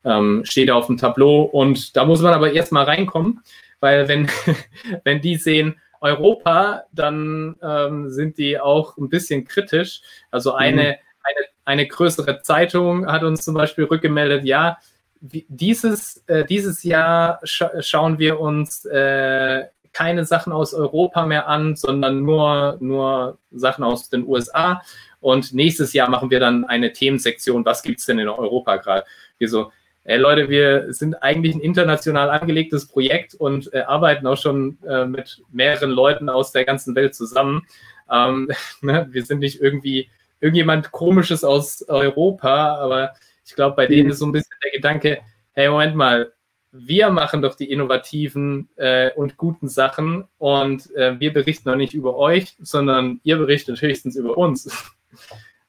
ähm, 0.04 0.44
steht 0.46 0.72
auf 0.72 0.88
dem 0.88 0.98
Tableau. 0.98 1.44
Und 1.44 1.96
da 1.96 2.06
muss 2.06 2.22
man 2.22 2.34
aber 2.34 2.52
erstmal 2.52 2.86
reinkommen, 2.86 3.42
weil 3.80 4.08
wenn, 4.08 4.30
wenn 5.04 5.22
die 5.22 5.36
sehen, 5.36 5.80
Europa, 6.02 6.84
dann 6.92 7.56
ähm, 7.64 8.10
sind 8.10 8.38
die 8.38 8.60
auch 8.60 8.98
ein 8.98 9.08
bisschen 9.08 9.46
kritisch. 9.46 10.02
Also 10.32 10.54
eine, 10.54 10.82
mhm. 10.82 10.88
eine, 11.24 11.48
eine 11.66 11.88
größere 11.88 12.42
Zeitung 12.42 13.08
hat 13.08 13.24
uns 13.24 13.44
zum 13.44 13.56
Beispiel 13.56 13.86
rückgemeldet, 13.86 14.46
ja, 14.46 14.78
dieses, 15.22 16.24
äh, 16.28 16.46
dieses 16.46 16.84
Jahr 16.84 17.40
scha 17.44 17.82
schauen 17.82 18.20
wir 18.20 18.40
uns 18.42 18.84
äh, 18.86 19.64
keine 19.94 20.26
Sachen 20.26 20.52
aus 20.52 20.74
Europa 20.74 21.26
mehr 21.26 21.48
an, 21.48 21.76
sondern 21.76 22.24
nur, 22.24 22.78
nur 22.82 23.38
Sachen 23.52 23.84
aus 23.84 24.10
den 24.10 24.28
USA. 24.28 24.82
Und 25.22 25.54
nächstes 25.54 25.94
Jahr 25.94 26.10
machen 26.10 26.30
wir 26.30 26.42
dann 26.42 26.66
eine 26.66 26.92
Themensektion, 26.92 27.64
was 27.64 27.84
gibt 27.84 28.00
es 28.00 28.06
denn 28.06 28.20
in 28.20 28.28
Europa 28.28 28.76
gerade? 28.78 29.06
Wir 29.38 29.48
so, 29.48 29.72
ey 30.04 30.18
Leute, 30.18 30.50
wir 30.50 30.92
sind 30.92 31.24
eigentlich 31.24 31.56
ein 31.56 31.62
international 31.62 32.30
angelegtes 32.30 32.88
Projekt 32.88 33.36
und 33.36 33.74
äh, 33.74 33.82
arbeiten 33.82 34.28
auch 34.28 34.38
schon 34.38 34.78
äh, 34.86 35.06
mit 35.06 35.42
mehreren 35.52 35.92
Leuten 35.92 36.28
aus 36.28 36.52
der 36.52 36.66
ganzen 36.66 36.96
Welt 36.96 37.16
zusammen. 37.16 37.66
Ähm, 38.12 38.50
ne? 38.82 39.08
Wir 39.12 39.24
sind 39.24 39.40
nicht 39.40 39.62
irgendwie 39.62 40.10
irgendjemand 40.44 40.92
Komisches 40.92 41.46
aus 41.46 41.88
Europa, 41.88 42.76
aber 42.76 43.14
ich 43.46 43.56
glaube, 43.56 43.78
bei 43.78 43.88
denen 43.88 44.06
mhm. 44.06 44.12
ist 44.12 44.20
so 44.20 44.26
ein 44.26 44.34
bisschen 44.34 44.58
der 44.64 44.72
Gedanke, 44.72 45.22
hey, 45.54 45.70
Moment 45.70 45.96
mal, 45.96 46.34
wir 46.72 47.10
machen 47.12 47.42
doch 47.42 47.56
die 47.56 47.72
innovativen 47.72 48.68
äh, 48.76 49.12
und 49.12 49.38
guten 49.38 49.70
Sachen 49.70 50.26
und 50.40 50.94
äh, 50.96 51.18
wir 51.20 51.32
berichten 51.32 51.70
noch 51.70 51.78
nicht 51.78 51.94
über 51.94 52.18
euch, 52.18 52.56
sondern 52.60 53.22
ihr 53.24 53.38
berichtet 53.38 53.82
höchstens 53.82 54.16
über 54.16 54.38
uns. 54.38 54.70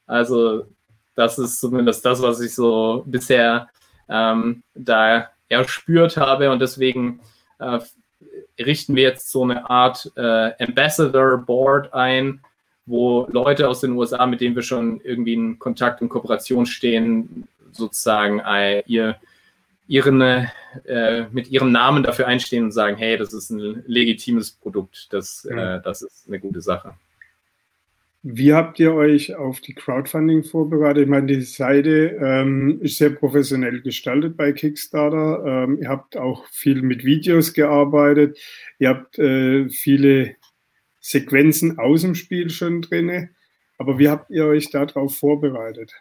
Also 0.07 0.67
das 1.15 1.39
ist 1.39 1.59
zumindest 1.59 2.05
das, 2.05 2.21
was 2.21 2.39
ich 2.39 2.53
so 2.53 3.03
bisher 3.07 3.69
ähm, 4.07 4.61
da 4.75 5.31
erspürt 5.49 6.15
habe 6.17 6.51
und 6.51 6.59
deswegen 6.59 7.21
äh, 7.57 7.79
richten 8.59 8.95
wir 8.95 9.01
jetzt 9.01 9.31
so 9.31 9.41
eine 9.41 9.67
Art 9.67 10.11
äh, 10.15 10.51
Ambassador 10.63 11.39
Board 11.39 11.91
ein, 11.91 12.41
wo 12.85 13.27
Leute 13.31 13.67
aus 13.67 13.81
den 13.81 13.91
USA, 13.93 14.25
mit 14.25 14.41
denen 14.41 14.55
wir 14.55 14.63
schon 14.63 15.01
irgendwie 15.03 15.33
in 15.33 15.59
Kontakt 15.59 16.01
und 16.01 16.09
Kooperation 16.09 16.65
stehen, 16.65 17.47
sozusagen 17.71 18.39
äh, 18.39 18.83
ihr, 18.85 19.17
ihren, 19.87 20.21
äh, 20.21 21.25
mit 21.31 21.49
ihrem 21.49 21.71
Namen 21.71 22.03
dafür 22.03 22.27
einstehen 22.27 22.65
und 22.65 22.71
sagen, 22.71 22.97
hey, 22.97 23.17
das 23.17 23.33
ist 23.33 23.49
ein 23.49 23.83
legitimes 23.87 24.51
Produkt, 24.51 25.07
das, 25.11 25.45
äh, 25.45 25.81
das 25.81 26.01
ist 26.01 26.27
eine 26.27 26.39
gute 26.39 26.61
Sache. 26.61 26.93
Wie 28.27 28.53
habt 28.53 28.79
ihr 28.79 28.95
euch 28.95 29.35
auf 29.35 29.59
die 29.59 29.75
Crowdfunding 29.75 30.43
vorbereitet? 30.43 31.03
Ich 31.03 31.09
meine, 31.09 31.27
die 31.27 31.41
Seite 31.41 32.17
ähm, 32.19 32.81
ist 32.81 32.97
sehr 32.97 33.11
professionell 33.11 33.81
gestaltet 33.81 34.35
bei 34.35 34.51
Kickstarter. 34.51 35.45
Ähm, 35.45 35.77
ihr 35.79 35.89
habt 35.89 36.17
auch 36.17 36.47
viel 36.47 36.81
mit 36.81 37.05
Videos 37.05 37.53
gearbeitet. 37.53 38.39
Ihr 38.79 38.89
habt 38.89 39.19
äh, 39.19 39.69
viele 39.69 40.37
Sequenzen 41.05 41.77
aus 41.77 42.01
dem 42.01 42.15
Spiel 42.15 42.49
schon 42.49 42.81
drin. 42.81 43.29
Aber 43.77 43.99
wie 43.99 44.09
habt 44.09 44.31
ihr 44.31 44.47
euch 44.47 44.71
darauf 44.71 45.15
vorbereitet? 45.15 45.93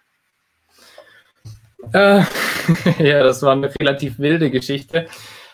Äh, 1.92 2.22
ja, 2.98 3.22
das 3.22 3.42
war 3.42 3.52
eine 3.52 3.70
relativ 3.78 4.18
wilde 4.18 4.50
Geschichte. 4.50 5.06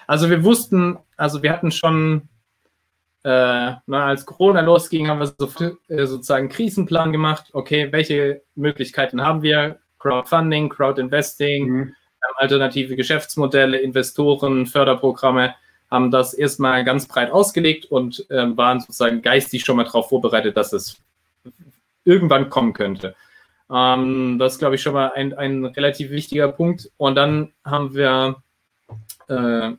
Also 0.06 0.30
wir 0.30 0.44
wussten, 0.44 0.98
also 1.16 1.42
wir 1.42 1.50
hatten 1.50 1.72
schon, 1.72 2.28
äh, 3.24 3.72
na, 3.86 4.06
als 4.06 4.24
Corona 4.24 4.60
losging, 4.60 5.08
haben 5.08 5.18
wir 5.18 5.26
so, 5.36 5.48
äh, 5.88 6.06
sozusagen 6.06 6.42
einen 6.44 6.52
Krisenplan 6.52 7.10
gemacht. 7.10 7.50
Okay, 7.52 7.90
welche 7.90 8.42
Möglichkeiten 8.54 9.20
haben 9.20 9.42
wir? 9.42 9.80
Crowdfunding, 9.98 10.68
Crowdinvesting, 10.68 11.68
mhm. 11.68 11.94
alternative 12.36 12.94
Geschäftsmodelle, 12.94 13.78
Investoren, 13.78 14.66
Förderprogramme 14.66 15.56
haben 15.90 16.10
das 16.10 16.34
erstmal 16.34 16.84
ganz 16.84 17.06
breit 17.06 17.30
ausgelegt 17.30 17.86
und 17.86 18.28
äh, 18.30 18.56
waren 18.56 18.80
sozusagen 18.80 19.22
geistig 19.22 19.64
schon 19.64 19.76
mal 19.76 19.84
darauf 19.84 20.08
vorbereitet, 20.08 20.56
dass 20.56 20.72
es 20.72 21.00
irgendwann 22.04 22.48
kommen 22.50 22.72
könnte. 22.72 23.14
Ähm, 23.70 24.38
das 24.38 24.54
ist, 24.54 24.58
glaube 24.58 24.76
ich, 24.76 24.82
schon 24.82 24.94
mal 24.94 25.12
ein, 25.14 25.34
ein 25.34 25.64
relativ 25.64 26.10
wichtiger 26.10 26.48
Punkt. 26.48 26.90
Und 26.96 27.16
dann 27.16 27.52
haben 27.64 27.94
wir, 27.94 28.42
äh, 29.28 29.34
ja, 29.34 29.76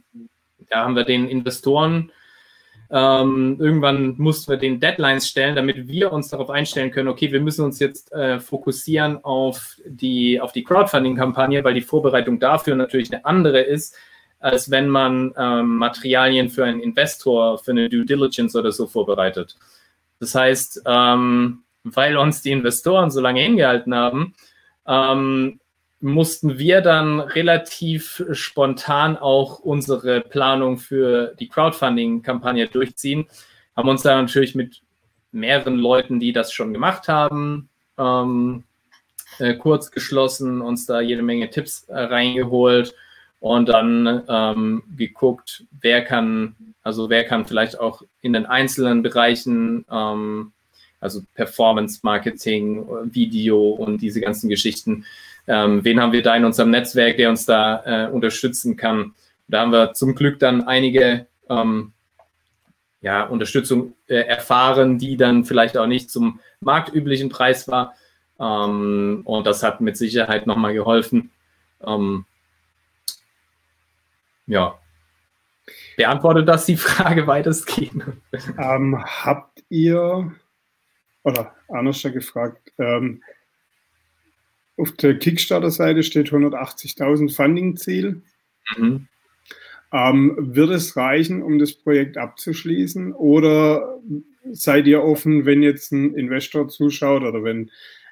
haben 0.72 0.96
wir 0.96 1.04
den 1.04 1.28
Investoren 1.28 2.12
ähm, 2.94 3.56
irgendwann 3.58 4.16
mussten 4.18 4.52
wir 4.52 4.58
den 4.58 4.82
Deadlines 4.82 5.26
stellen, 5.28 5.56
damit 5.56 5.88
wir 5.88 6.12
uns 6.12 6.28
darauf 6.28 6.50
einstellen 6.50 6.92
können, 6.92 7.08
okay, 7.08 7.32
wir 7.32 7.40
müssen 7.40 7.64
uns 7.64 7.80
jetzt 7.80 8.12
äh, 8.12 8.42
fokussieren 8.42 9.24
auf 9.24 9.78
die, 9.86 10.42
auf 10.42 10.52
die 10.52 10.66
Crowdfunding-Kampagne, 10.66 11.64
weil 11.64 11.74
die 11.74 11.82
Vorbereitung 11.82 12.40
dafür 12.40 12.76
natürlich 12.76 13.12
eine 13.14 13.24
andere 13.24 13.62
ist, 13.62 13.96
als 14.42 14.72
wenn 14.72 14.90
man 14.90 15.34
ähm, 15.38 15.78
Materialien 15.78 16.50
für 16.50 16.66
einen 16.66 16.82
Investor, 16.82 17.60
für 17.60 17.72
eine 17.72 17.90
Due 17.90 18.06
Diligence 18.06 18.56
oder 18.56 18.72
so 18.72 18.88
vorbereitet. 18.88 19.56
Das 20.20 20.36
heißt, 20.36 20.82
ähm, 20.86 21.64
weil 21.84 22.18
uns 22.18 22.42
die 22.42 22.52
Investoren 22.52 23.12
so 23.12 23.22
lange 23.22 23.42
hingehalten 23.42 23.94
haben, 23.94 24.34
ähm, 24.88 25.60
mussten 26.00 26.58
wir 26.58 26.82
dann 26.82 27.20
relativ 27.20 28.24
spontan 28.32 29.16
auch 29.16 29.60
unsere 29.60 30.22
Planung 30.22 30.78
für 30.80 31.36
die 31.40 31.48
Crowdfunding-Kampagne 31.48 32.68
durchziehen. 32.68 33.28
Haben 33.76 33.90
uns 33.90 34.02
da 34.02 34.20
natürlich 34.20 34.56
mit 34.56 34.82
mehreren 35.32 35.78
Leuten, 35.78 36.20
die 36.20 36.34
das 36.34 36.52
schon 36.52 36.74
gemacht 36.74 37.08
haben, 37.08 37.70
ähm, 38.00 38.64
äh, 39.38 39.54
kurz 39.54 39.92
geschlossen, 39.92 40.62
uns 40.62 40.88
da 40.88 41.00
jede 41.00 41.22
Menge 41.22 41.52
Tipps 41.52 41.84
äh, 41.84 42.00
reingeholt 42.00 42.96
und 43.42 43.70
dann 43.70 44.24
ähm, 44.30 44.84
geguckt, 44.96 45.66
wer 45.82 46.04
kann, 46.04 46.56
also 46.84 47.10
wer 47.10 47.26
kann 47.26 47.46
vielleicht 47.46 47.78
auch 47.80 48.04
in 48.22 48.34
den 48.34 48.46
einzelnen 48.46 49.02
Bereichen, 49.02 49.84
ähm, 49.92 50.54
also 51.00 51.22
Performance 51.34 52.00
Marketing, 52.04 52.86
Video 53.06 53.72
und 53.72 54.00
diese 54.00 54.22
ganzen 54.22 54.48
Geschichten, 54.48 55.06
ähm, 55.48 55.84
wen 55.84 56.00
haben 56.00 56.12
wir 56.12 56.22
da 56.22 56.36
in 56.36 56.46
unserem 56.46 56.70
Netzwerk, 56.70 57.18
der 57.18 57.32
uns 57.32 57.48
da 57.48 57.82
äh, 57.84 58.12
unterstützen 58.12 58.78
kann. 58.78 59.16
Da 59.48 59.62
haben 59.62 59.72
wir 59.72 59.94
zum 59.94 60.14
Glück 60.14 60.38
dann 60.38 60.68
einige 60.68 61.26
ähm, 61.50 61.94
ja, 63.02 63.24
Unterstützung 63.24 63.96
äh, 64.08 64.20
erfahren, 64.20 65.00
die 65.00 65.18
dann 65.18 65.46
vielleicht 65.46 65.78
auch 65.78 65.88
nicht 65.88 66.12
zum 66.12 66.40
marktüblichen 66.60 67.30
Preis 67.30 67.68
war. 67.68 67.96
Ähm, 68.40 69.22
und 69.26 69.48
das 69.48 69.64
hat 69.64 69.82
mit 69.82 69.98
Sicherheit 69.98 70.46
nochmal 70.46 70.76
geholfen. 70.76 71.32
Ähm, 71.84 72.26
ja. 74.48 74.80
Beantwortet 75.98 76.48
das 76.48 76.66
die 76.66 76.78
Frage 76.78 77.28
weitestgehend? 77.28 78.04
Ähm, 78.58 79.04
habt 79.04 79.64
ihr, 79.70 80.32
oder 81.24 81.56
anders 81.68 82.02
gefragt, 82.02 82.72
ähm, 82.78 83.22
auf 84.78 84.92
der 84.94 85.20
Kickstarter-Seite 85.20 86.02
steht 86.04 86.30
180.000 86.30 87.36
Funding-Ziel. 87.36 88.22
Mhm. 88.78 89.08
Ähm, 89.94 90.36
wird 90.38 90.72
es 90.72 90.96
reichen, 90.96 91.44
um 91.44 91.60
das 91.60 91.74
Projekt 91.74 92.18
abzuschließen? 92.18 93.14
Oder 93.14 94.00
seid 94.52 94.88
ihr 94.88 95.04
offen, 95.04 95.46
wenn 95.46 95.62
jetzt 95.62 95.92
ein 95.92 96.16
Investor 96.16 96.68
zuschaut 96.70 97.24
oder 97.24 97.44
wenn 97.44 97.70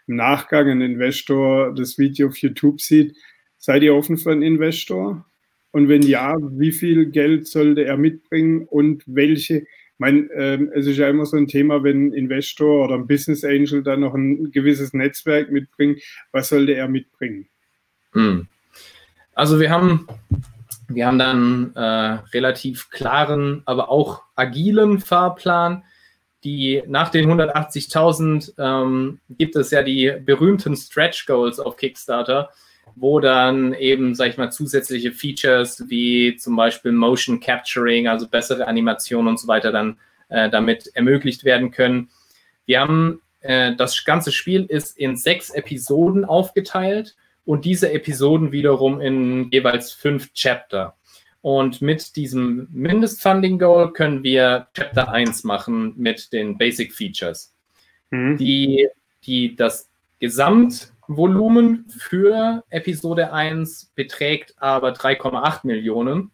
im 0.08 0.16
Nachgang 0.16 0.70
ein 0.70 0.82
Investor 0.82 1.74
das 1.74 1.98
Video 1.98 2.28
auf 2.28 2.38
YouTube 2.38 2.82
sieht, 2.82 3.16
seid 3.58 3.84
ihr 3.84 3.96
offen 3.96 4.18
für 4.18 4.32
einen 4.32 4.44
Investor? 4.44 5.26
Und 5.72 5.88
wenn 5.88 6.02
ja, 6.02 6.36
wie 6.40 6.72
viel 6.72 7.08
Geld 7.08 7.48
sollte 7.48 7.86
er 7.86 7.98
mitbringen 7.98 8.66
und 8.66 9.04
welche? 9.06 9.60
Ich 9.60 10.00
meine, 10.00 10.30
ähm, 10.34 10.72
es 10.74 10.88
ist 10.88 10.98
ja 10.98 11.10
immer 11.10 11.26
so 11.26 11.38
ein 11.38 11.48
Thema, 11.48 11.84
wenn 11.84 12.08
ein 12.08 12.14
Investor 12.14 12.86
oder 12.86 12.96
ein 12.96 13.08
Business 13.08 13.44
Angel 13.44 13.84
dann 13.84 14.00
noch 14.00 14.16
ein 14.16 14.52
gewisses 14.52 14.94
Netzwerk 14.94 15.52
mitbringt, 15.52 16.02
was 16.32 16.50
sollte 16.50 16.74
er 16.74 16.88
mitbringen? 16.88 17.48
Hm. 18.14 18.48
Also 19.36 19.60
wir 19.60 19.70
haben, 19.70 20.08
wir 20.88 21.06
haben 21.06 21.20
dann 21.20 21.76
äh, 21.76 21.82
relativ 22.34 22.90
klaren, 22.90 23.62
aber 23.66 23.90
auch 23.90 24.24
agilen 24.36 25.00
Fahrplan. 25.00 25.84
Die 26.46 26.82
nach 26.88 27.10
den 27.10 27.30
180.000 27.30 28.54
ähm, 28.58 29.20
gibt 29.30 29.58
es 29.58 29.72
ja 29.72 29.84
die 29.84 30.14
berühmten 30.26 30.76
Stretch 30.78 31.26
Goals 31.26 31.60
auf 31.60 31.76
Kickstarter 31.76 32.50
wo 32.96 33.20
dann 33.20 33.74
eben, 33.74 34.16
sag 34.16 34.30
ich 34.30 34.38
mal, 34.38 34.52
zusätzliche 34.52 35.12
Features 35.12 35.86
wie 35.90 36.36
zum 36.38 36.56
Beispiel 36.56 36.92
Motion 36.92 37.40
Capturing, 37.40 38.08
also 38.08 38.28
bessere 38.28 38.68
Animationen 38.68 39.30
und 39.30 39.40
so 39.40 39.48
weiter 39.48 39.72
dann 39.72 39.98
äh, 40.30 40.50
damit 40.50 40.92
ermöglicht 40.96 41.44
werden 41.44 41.72
können. 41.72 42.10
Wir 42.66 42.82
haben 42.82 43.22
äh, 43.42 43.76
das 43.76 44.04
ganze 44.06 44.32
Spiel 44.32 44.66
ist 44.66 44.98
in 44.98 45.16
sechs 45.16 45.50
Episoden 45.50 46.26
aufgeteilt 46.26 47.16
und 47.46 47.66
diese 47.66 47.92
Episoden 47.92 48.52
wiederum 48.52 49.02
in 49.02 49.50
jeweils 49.52 49.92
fünf 49.92 50.34
Chapter. 50.34 50.96
Und 51.42 51.82
mit 51.82 52.16
diesem 52.16 52.68
Mindestfunding 52.72 53.60
Goal 53.60 53.94
können 53.94 54.24
wir 54.24 54.68
Chapter 54.74 55.10
1 55.10 55.46
machen 55.46 55.94
mit 55.96 56.34
den 56.34 56.58
Basic 56.58 56.94
Features. 56.94 57.54
Mhm. 58.12 58.38
Die, 58.38 58.88
die 59.24 59.56
das 59.56 59.90
Gesamt 60.20 60.92
Volumen 61.10 61.86
für 61.90 62.64
Episode 62.70 63.34
1 63.34 63.94
beträgt 63.96 64.54
aber 64.58 64.92
3,8 64.92 65.62
Millionen, 65.64 66.30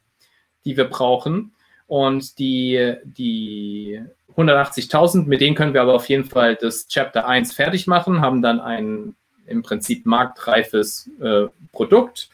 die 0.66 0.76
wir 0.76 0.84
brauchen. 0.86 1.54
Und 1.88 2.40
die, 2.40 2.96
die 3.06 4.02
180.000, 4.36 5.28
mit 5.28 5.40
denen 5.40 5.56
können 5.56 5.74
wir 5.74 5.82
aber 5.82 5.94
auf 5.94 6.10
jeden 6.10 6.26
Fall 6.26 6.58
das 6.58 6.88
Chapter 6.88 7.26
1 7.26 7.54
fertig 7.54 7.88
machen, 7.88 8.20
haben 8.20 8.42
dann 8.42 8.60
ein 8.60 9.16
im 9.48 9.64
Prinzip 9.64 10.06
marktreifes 10.06 11.10
äh, 11.22 11.46
Produkt. 11.72 12.30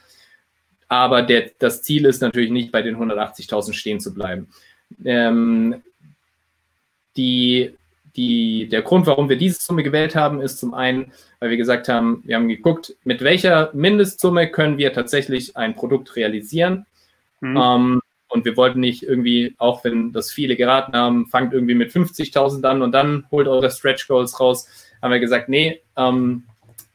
aber 0.87 1.21
der, 1.21 1.51
das 1.59 1.83
Ziel 1.83 2.05
ist 2.05 2.21
natürlich 2.21 2.51
nicht, 2.51 2.71
bei 2.71 2.81
den 2.81 2.97
180.000 2.97 3.73
stehen 3.73 3.99
zu 3.99 4.13
bleiben. 4.13 4.47
Ähm, 5.05 5.83
die, 7.17 7.75
die, 8.15 8.67
der 8.69 8.81
Grund, 8.81 9.07
warum 9.07 9.29
wir 9.29 9.37
diese 9.37 9.61
Summe 9.61 9.83
gewählt 9.83 10.15
haben, 10.15 10.41
ist 10.41 10.59
zum 10.59 10.73
einen, 10.73 11.11
weil 11.39 11.49
wir 11.49 11.57
gesagt 11.57 11.87
haben, 11.87 12.21
wir 12.25 12.35
haben 12.35 12.47
geguckt, 12.47 12.95
mit 13.03 13.21
welcher 13.21 13.71
Mindestsumme 13.73 14.49
können 14.49 14.77
wir 14.77 14.93
tatsächlich 14.93 15.55
ein 15.55 15.75
Produkt 15.75 16.15
realisieren. 16.15 16.85
Mhm. 17.39 17.57
Ähm, 17.57 18.01
und 18.27 18.45
wir 18.45 18.55
wollten 18.55 18.79
nicht 18.79 19.03
irgendwie, 19.03 19.55
auch 19.57 19.83
wenn 19.83 20.13
das 20.13 20.31
viele 20.31 20.55
geraten 20.55 20.93
haben, 20.93 21.27
fangt 21.27 21.53
irgendwie 21.53 21.75
mit 21.75 21.91
50.000 21.91 22.63
an 22.65 22.81
und 22.81 22.93
dann 22.93 23.25
holt 23.29 23.47
eure 23.47 23.69
Stretch 23.69 24.07
Goals 24.07 24.39
raus, 24.39 24.67
haben 25.01 25.11
wir 25.11 25.19
gesagt, 25.19 25.49
nee, 25.49 25.81
ähm, 25.97 26.43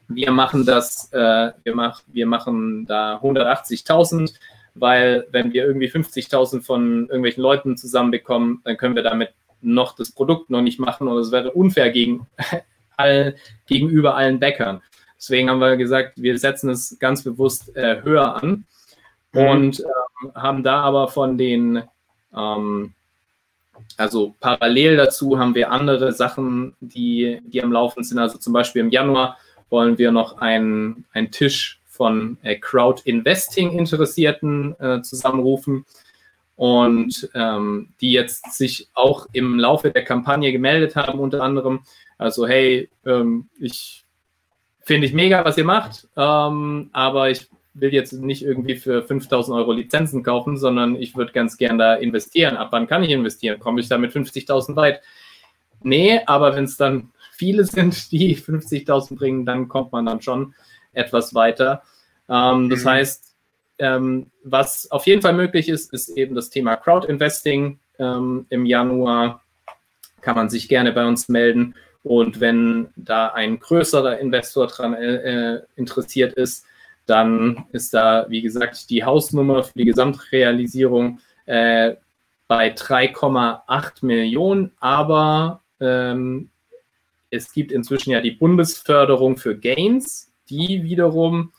wir 0.08 0.30
machen 0.30 0.64
das, 0.64 1.12
äh, 1.12 1.50
wir, 1.62 1.74
mach, 1.74 2.02
wir 2.06 2.26
machen 2.26 2.86
da 2.86 3.16
180.000, 3.16 4.34
weil 4.74 5.26
wenn 5.30 5.52
wir 5.52 5.66
irgendwie 5.66 5.90
50.000 5.90 6.62
von 6.62 7.08
irgendwelchen 7.08 7.42
Leuten 7.42 7.76
zusammenbekommen, 7.76 8.60
dann 8.64 8.76
können 8.76 8.94
wir 8.94 9.02
damit 9.02 9.30
noch 9.66 9.94
das 9.94 10.12
Produkt 10.12 10.50
noch 10.50 10.62
nicht 10.62 10.78
machen 10.78 11.08
und 11.08 11.18
es 11.18 11.32
wäre 11.32 11.52
unfair 11.52 11.90
gegen 11.90 12.26
all, 12.96 13.36
gegenüber 13.66 14.16
allen 14.16 14.38
Bäckern. 14.38 14.80
Deswegen 15.18 15.50
haben 15.50 15.60
wir 15.60 15.76
gesagt, 15.76 16.12
wir 16.16 16.38
setzen 16.38 16.70
es 16.70 16.96
ganz 16.98 17.22
bewusst 17.24 17.74
äh, 17.76 18.02
höher 18.02 18.36
an 18.36 18.64
mhm. 19.32 19.40
und 19.40 19.80
ähm, 19.80 20.32
haben 20.34 20.62
da 20.62 20.80
aber 20.80 21.08
von 21.08 21.38
den, 21.38 21.82
ähm, 22.34 22.94
also 23.96 24.34
parallel 24.40 24.96
dazu 24.96 25.38
haben 25.38 25.54
wir 25.54 25.70
andere 25.70 26.12
Sachen, 26.12 26.74
die, 26.80 27.40
die 27.44 27.62
am 27.62 27.72
Laufen 27.72 28.04
sind. 28.04 28.18
Also 28.18 28.38
zum 28.38 28.52
Beispiel 28.52 28.82
im 28.82 28.90
Januar 28.90 29.36
wollen 29.68 29.98
wir 29.98 30.12
noch 30.12 30.38
einen, 30.38 31.06
einen 31.12 31.30
Tisch 31.30 31.80
von 31.86 32.36
äh, 32.42 32.56
Crowd 32.56 33.02
Investing 33.04 33.72
Interessierten 33.78 34.78
äh, 34.78 35.02
zusammenrufen 35.02 35.86
und 36.56 37.28
ähm, 37.34 37.90
die 38.00 38.12
jetzt 38.12 38.52
sich 38.56 38.88
auch 38.94 39.26
im 39.32 39.58
Laufe 39.58 39.90
der 39.90 40.04
Kampagne 40.04 40.52
gemeldet 40.52 40.96
haben, 40.96 41.20
unter 41.20 41.42
anderem. 41.42 41.80
Also, 42.18 42.46
hey, 42.46 42.88
ähm, 43.04 43.48
ich 43.60 44.04
finde 44.80 45.06
ich 45.06 45.12
mega, 45.12 45.44
was 45.44 45.58
ihr 45.58 45.64
macht, 45.64 46.08
ähm, 46.16 46.88
aber 46.92 47.30
ich 47.30 47.48
will 47.74 47.92
jetzt 47.92 48.12
nicht 48.14 48.42
irgendwie 48.42 48.76
für 48.76 49.02
5000 49.02 49.56
Euro 49.56 49.72
Lizenzen 49.72 50.22
kaufen, 50.22 50.56
sondern 50.56 50.96
ich 50.96 51.14
würde 51.14 51.32
ganz 51.32 51.58
gern 51.58 51.76
da 51.76 51.94
investieren. 51.94 52.56
Ab 52.56 52.68
wann 52.70 52.86
kann 52.86 53.02
ich 53.02 53.10
investieren? 53.10 53.60
Komme 53.60 53.80
ich 53.80 53.88
da 53.88 53.98
mit 53.98 54.12
50.000 54.12 54.76
weit? 54.76 55.02
Nee, 55.82 56.20
aber 56.26 56.56
wenn 56.56 56.64
es 56.64 56.78
dann 56.78 57.10
viele 57.32 57.64
sind, 57.64 58.10
die 58.12 58.34
50.000 58.36 59.16
bringen, 59.16 59.44
dann 59.44 59.68
kommt 59.68 59.92
man 59.92 60.06
dann 60.06 60.22
schon 60.22 60.54
etwas 60.92 61.34
weiter. 61.34 61.82
Ähm, 62.28 62.70
das 62.70 62.84
mhm. 62.84 62.88
heißt, 62.88 63.25
ähm, 63.78 64.30
was 64.42 64.90
auf 64.90 65.06
jeden 65.06 65.22
Fall 65.22 65.34
möglich 65.34 65.68
ist, 65.68 65.92
ist 65.92 66.08
eben 66.10 66.34
das 66.34 66.50
Thema 66.50 66.76
Crowd 66.76 67.06
Investing. 67.06 67.78
Ähm, 67.98 68.46
Im 68.48 68.66
Januar 68.66 69.42
kann 70.20 70.36
man 70.36 70.48
sich 70.48 70.68
gerne 70.68 70.92
bei 70.92 71.06
uns 71.06 71.28
melden. 71.28 71.74
Und 72.02 72.40
wenn 72.40 72.88
da 72.96 73.28
ein 73.28 73.58
größerer 73.58 74.18
Investor 74.18 74.68
dran 74.68 74.94
äh, 74.94 75.62
interessiert 75.74 76.34
ist, 76.34 76.64
dann 77.06 77.66
ist 77.72 77.94
da, 77.94 78.26
wie 78.28 78.42
gesagt, 78.42 78.90
die 78.90 79.04
Hausnummer 79.04 79.64
für 79.64 79.72
die 79.76 79.84
Gesamtrealisierung 79.84 81.20
äh, 81.46 81.94
bei 82.48 82.72
3,8 82.72 84.04
Millionen. 84.04 84.72
Aber 84.80 85.62
ähm, 85.80 86.50
es 87.30 87.52
gibt 87.52 87.72
inzwischen 87.72 88.10
ja 88.10 88.20
die 88.20 88.32
Bundesförderung 88.32 89.36
für 89.36 89.56
Gains, 89.56 90.32
die 90.48 90.82
wiederum 90.82 91.52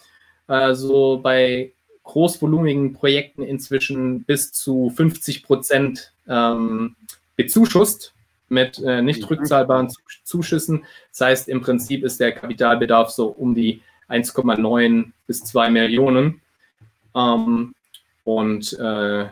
also 0.48 1.20
bei 1.22 1.74
großvolumigen 2.08 2.94
Projekten 2.94 3.44
inzwischen 3.44 4.24
bis 4.24 4.52
zu 4.52 4.92
50 4.96 5.44
Prozent 5.44 6.14
ähm, 6.28 6.96
bezuschusst 7.36 8.14
mit 8.50 8.80
äh, 8.80 9.02
nicht 9.02 9.22
mhm. 9.22 9.28
rückzahlbaren 9.28 9.90
Zuschüssen. 10.24 10.86
Das 11.12 11.22
heißt, 11.22 11.50
im 11.50 11.62
Prinzip 11.62 12.04
ist 12.04 12.20
der 12.20 12.32
Kapitalbedarf 12.32 13.10
so 13.10 13.28
um 13.28 13.54
die 13.54 13.82
1,9 14.10 15.12
bis 15.28 15.44
2 15.44 15.70
Millionen. 15.70 16.42
Ähm, 17.14 17.76
und 18.24 18.74
äh, 18.80 19.26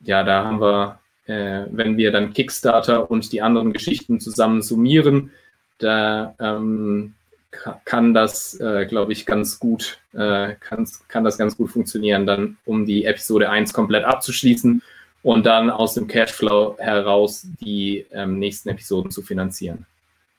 ja, 0.00 0.22
da 0.24 0.44
haben 0.44 0.60
wir, 0.60 0.98
äh, 1.26 1.66
wenn 1.70 1.98
wir 1.98 2.12
dann 2.12 2.32
Kickstarter 2.32 3.10
und 3.10 3.30
die 3.32 3.42
anderen 3.42 3.74
Geschichten 3.74 4.20
zusammen 4.20 4.62
summieren, 4.62 5.32
da 5.78 6.34
ähm, 6.40 7.14
kann 7.50 8.14
das, 8.14 8.58
äh, 8.60 8.86
glaube 8.86 9.12
ich, 9.12 9.26
ganz 9.26 9.58
gut, 9.58 10.00
äh, 10.12 10.54
kann, 10.60 10.88
kann 11.08 11.24
das 11.24 11.36
ganz 11.36 11.56
gut 11.56 11.70
funktionieren, 11.70 12.26
dann 12.26 12.58
um 12.64 12.86
die 12.86 13.04
Episode 13.04 13.50
1 13.50 13.72
komplett 13.72 14.04
abzuschließen 14.04 14.82
und 15.22 15.46
dann 15.46 15.70
aus 15.70 15.94
dem 15.94 16.06
Cashflow 16.06 16.76
heraus 16.78 17.46
die 17.60 18.06
ähm, 18.12 18.38
nächsten 18.38 18.68
Episoden 18.68 19.10
zu 19.10 19.22
finanzieren. 19.22 19.86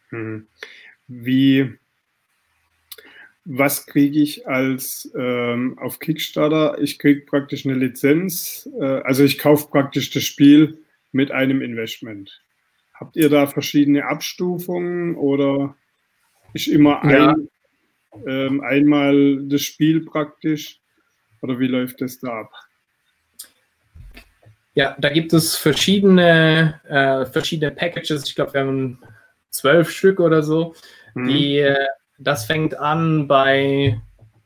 Mhm. 0.10 0.48
Wie, 1.08 1.78
was 3.44 3.86
kriege 3.86 4.20
ich 4.20 4.48
als 4.48 5.12
ähm, 5.16 5.78
auf 5.80 6.00
Kickstarter? 6.00 6.80
Ich 6.80 6.98
kriege 6.98 7.22
praktisch 7.22 7.66
eine 7.66 7.76
Lizenz, 7.76 8.70
äh, 8.80 9.02
also 9.02 9.24
ich 9.24 9.38
kaufe 9.38 9.68
praktisch 9.70 10.12
das 10.12 10.24
Spiel 10.24 10.80
mit 11.12 11.32
einem 11.32 11.62
Investment. 11.62 12.42
Habt 12.94 13.18
ihr 13.18 13.30
da 13.30 13.48
verschiedene 13.48 14.06
Abstufungen 14.06 15.16
oder 15.16 15.76
ist 16.54 16.68
immer 16.68 17.02
ja. 17.10 17.30
ein, 17.30 17.50
ähm, 18.28 18.62
einmal 18.62 19.44
das 19.48 19.62
Spiel 19.62 20.06
praktisch? 20.06 20.80
Oder 21.42 21.60
wie 21.60 21.68
läuft 21.68 22.02
das 22.02 22.20
da 22.20 22.42
ab? 22.42 22.52
Ja, 24.74 24.96
da 25.00 25.10
gibt 25.10 25.34
es 25.34 25.56
verschiedene, 25.56 26.80
äh, 26.88 27.26
verschiedene 27.26 27.72
Packages. 27.72 28.26
Ich 28.26 28.36
glaube, 28.36 28.54
wir 28.54 28.62
haben 28.62 29.00
zwölf 29.50 29.90
Stück 29.90 30.20
oder 30.20 30.44
so. 30.44 30.76
Mhm. 31.14 31.28
Die, 31.28 31.58
äh, 31.58 31.88
das 32.20 32.46
fängt 32.46 32.78
an 32.78 33.28
bei 33.28 34.00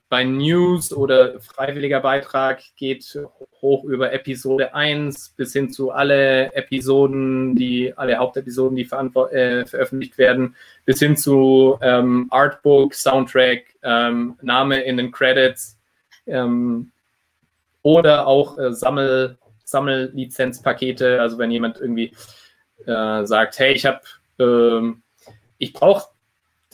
bei 0.09 0.23
News 0.23 0.93
oder 0.93 1.39
freiwilliger 1.39 1.99
Beitrag 1.99 2.61
geht 2.75 3.17
hoch 3.61 3.83
über 3.85 4.13
Episode 4.13 4.75
1 4.75 5.33
bis 5.35 5.53
hin 5.53 5.71
zu 5.71 5.91
alle 5.91 6.53
Episoden, 6.53 7.55
die, 7.55 7.93
alle 7.97 8.17
Hauptepisoden, 8.17 8.75
die 8.75 8.83
äh, 8.83 9.65
veröffentlicht 9.65 10.17
werden, 10.17 10.55
bis 10.85 10.99
hin 10.99 11.17
zu 11.17 11.77
ähm, 11.81 12.27
Artbook, 12.29 12.93
Soundtrack, 12.93 13.63
ähm, 13.81 14.37
Name 14.41 14.81
in 14.81 14.97
den 14.97 15.11
Credits 15.11 15.77
ähm, 16.27 16.91
oder 17.81 18.27
auch 18.27 18.57
äh, 18.57 18.73
Sammel, 18.73 19.37
Sammellizenzpakete. 19.63 21.19
Also 21.19 21.37
wenn 21.39 21.51
jemand 21.51 21.79
irgendwie 21.79 22.11
äh, 22.85 23.25
sagt, 23.25 23.57
hey, 23.57 23.73
ich 23.73 23.85
habe 23.85 24.01
ähm, 24.39 25.01
ich 25.57 25.73
brauche 25.73 26.09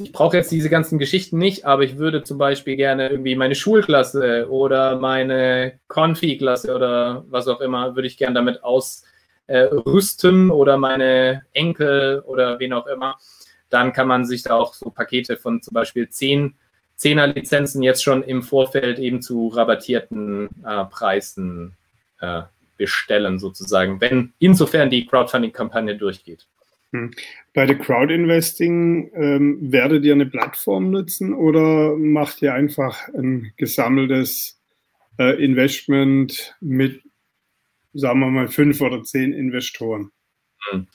ich 0.04 0.12
brauche 0.12 0.38
jetzt 0.38 0.52
diese 0.52 0.70
ganzen 0.70 1.00
Geschichten 1.00 1.38
nicht, 1.38 1.66
aber 1.66 1.84
ich 1.84 1.98
würde 1.98 2.24
zum 2.24 2.38
Beispiel 2.38 2.76
gerne 2.76 3.10
irgendwie 3.10 3.36
meine 3.36 3.56
Schulklasse 3.56 4.50
oder 4.50 4.98
meine 4.98 5.80
Konfi-Klasse 5.88 6.76
oder 6.76 7.26
was 7.30 7.48
auch 7.48 7.62
immer, 7.62 7.96
würde 7.96 8.08
ich 8.08 8.18
gerne 8.18 8.36
damit 8.36 8.64
ausrüsten 8.64 10.50
äh, 10.50 10.52
oder 10.52 10.78
meine 10.78 11.44
Enkel 11.54 12.22
oder 12.26 12.60
wen 12.60 12.74
auch 12.74 12.88
immer. 12.88 13.18
Dann 13.70 13.94
kann 13.94 14.08
man 14.08 14.26
sich 14.26 14.44
da 14.44 14.56
auch 14.56 14.74
so 14.74 14.90
Pakete 14.90 15.38
von 15.38 15.62
zum 15.62 15.74
Beispiel 15.74 16.10
10 16.10 16.56
Zehner-Lizenzen 16.96 17.82
jetzt 17.82 18.04
schon 18.04 18.22
im 18.22 18.44
Vorfeld 18.44 19.00
eben 19.00 19.22
zu 19.22 19.48
rabattierten 19.48 20.50
äh, 20.64 20.86
Preisen 20.86 21.76
äh, 22.20 22.44
bestellen, 22.78 23.40
sozusagen, 23.40 24.00
wenn 24.02 24.34
insofern 24.40 24.90
die 24.90 25.06
Crowdfunding-Kampagne 25.06 25.98
durchgeht. 25.98 26.48
Hm. 26.92 27.12
Bei 27.54 27.66
der 27.66 27.78
Crowdinvesting 27.78 29.12
ähm, 29.14 29.72
werdet 29.72 30.04
ihr 30.04 30.14
eine 30.14 30.26
Plattform 30.26 30.92
nutzen 30.92 31.34
oder 31.34 31.96
macht 31.96 32.42
ihr 32.42 32.54
einfach 32.54 33.08
ein 33.10 33.54
gesammeltes 33.58 34.60
äh, 35.18 35.44
Investment 35.44 36.56
mit, 36.60 37.02
sagen 37.94 38.20
wir 38.20 38.28
mal, 38.28 38.48
fünf 38.50 38.82
oder 38.82 39.04
zehn 39.04 39.32
Investoren? 39.34 40.12
Hm. 40.70 40.88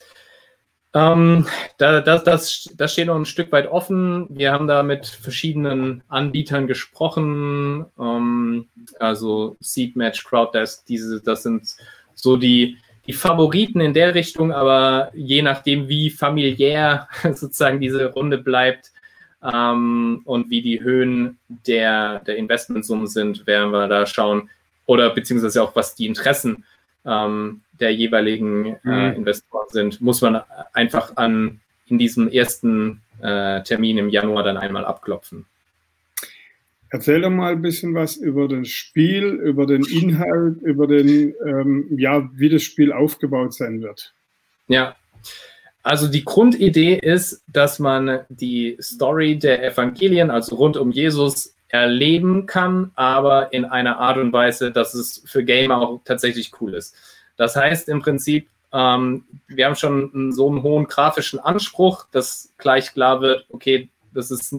Ähm, 0.96 1.46
da, 1.76 2.00
das, 2.00 2.24
das, 2.24 2.74
das 2.74 2.92
steht 2.94 3.08
noch 3.08 3.16
ein 3.16 3.26
Stück 3.26 3.52
weit 3.52 3.66
offen. 3.66 4.28
Wir 4.30 4.52
haben 4.52 4.66
da 4.66 4.82
mit 4.82 5.06
verschiedenen 5.06 6.02
Anbietern 6.08 6.66
gesprochen, 6.66 7.84
ähm, 7.98 8.68
also 8.98 9.58
Seedmatch, 9.60 10.24
Crowddesk, 10.24 10.86
diese, 10.86 11.20
das 11.20 11.42
sind 11.42 11.76
so 12.14 12.38
die, 12.38 12.78
die 13.06 13.12
Favoriten 13.12 13.80
in 13.80 13.94
der 13.94 14.14
Richtung, 14.14 14.52
aber 14.52 15.10
je 15.14 15.42
nachdem, 15.42 15.88
wie 15.88 16.10
familiär 16.10 17.08
sozusagen 17.22 17.80
diese 17.80 18.06
Runde 18.12 18.38
bleibt 18.38 18.90
ähm, 19.42 20.22
und 20.24 20.50
wie 20.50 20.62
die 20.62 20.80
Höhen 20.82 21.38
der, 21.48 22.20
der 22.20 22.36
Investmentsummen 22.36 23.06
sind, 23.06 23.46
werden 23.46 23.70
wir 23.70 23.88
da 23.88 24.06
schauen. 24.06 24.50
Oder 24.86 25.10
beziehungsweise 25.10 25.62
auch, 25.62 25.74
was 25.74 25.94
die 25.94 26.06
Interessen 26.06 26.64
ähm, 27.04 27.62
der 27.78 27.94
jeweiligen 27.94 28.76
äh, 28.84 29.10
mhm. 29.10 29.16
Investoren 29.16 29.68
sind, 29.70 30.00
muss 30.00 30.20
man 30.20 30.42
einfach 30.72 31.16
an 31.16 31.60
in 31.86 31.98
diesem 31.98 32.28
ersten 32.28 33.02
äh, 33.20 33.62
Termin 33.62 33.98
im 33.98 34.08
Januar 34.08 34.42
dann 34.42 34.56
einmal 34.56 34.84
abklopfen. 34.84 35.46
Erzähl 36.96 37.20
doch 37.20 37.28
mal 37.28 37.52
ein 37.52 37.60
bisschen 37.60 37.94
was 37.94 38.16
über 38.16 38.48
das 38.48 38.68
Spiel, 38.68 39.26
über 39.26 39.66
den 39.66 39.84
Inhalt, 39.84 40.62
über 40.62 40.86
den, 40.86 41.34
ähm, 41.44 41.86
ja, 41.98 42.26
wie 42.32 42.48
das 42.48 42.62
Spiel 42.62 42.90
aufgebaut 42.90 43.52
sein 43.52 43.82
wird. 43.82 44.14
Ja, 44.66 44.96
also 45.82 46.08
die 46.08 46.24
Grundidee 46.24 46.94
ist, 46.94 47.44
dass 47.48 47.78
man 47.78 48.20
die 48.30 48.78
Story 48.80 49.38
der 49.38 49.62
Evangelien, 49.62 50.30
also 50.30 50.56
rund 50.56 50.78
um 50.78 50.90
Jesus, 50.90 51.54
erleben 51.68 52.46
kann, 52.46 52.92
aber 52.94 53.52
in 53.52 53.66
einer 53.66 53.98
Art 53.98 54.16
und 54.16 54.32
Weise, 54.32 54.72
dass 54.72 54.94
es 54.94 55.22
für 55.26 55.44
Gamer 55.44 55.76
auch 55.82 56.00
tatsächlich 56.02 56.50
cool 56.62 56.72
ist. 56.72 56.96
Das 57.36 57.56
heißt 57.56 57.90
im 57.90 58.00
Prinzip, 58.00 58.48
ähm, 58.72 59.24
wir 59.48 59.66
haben 59.66 59.76
schon 59.76 60.32
so 60.32 60.48
einen 60.48 60.62
hohen 60.62 60.86
grafischen 60.86 61.40
Anspruch, 61.40 62.06
dass 62.10 62.54
gleich 62.56 62.94
klar 62.94 63.20
wird, 63.20 63.44
okay, 63.50 63.90
das 64.14 64.30
ist 64.30 64.56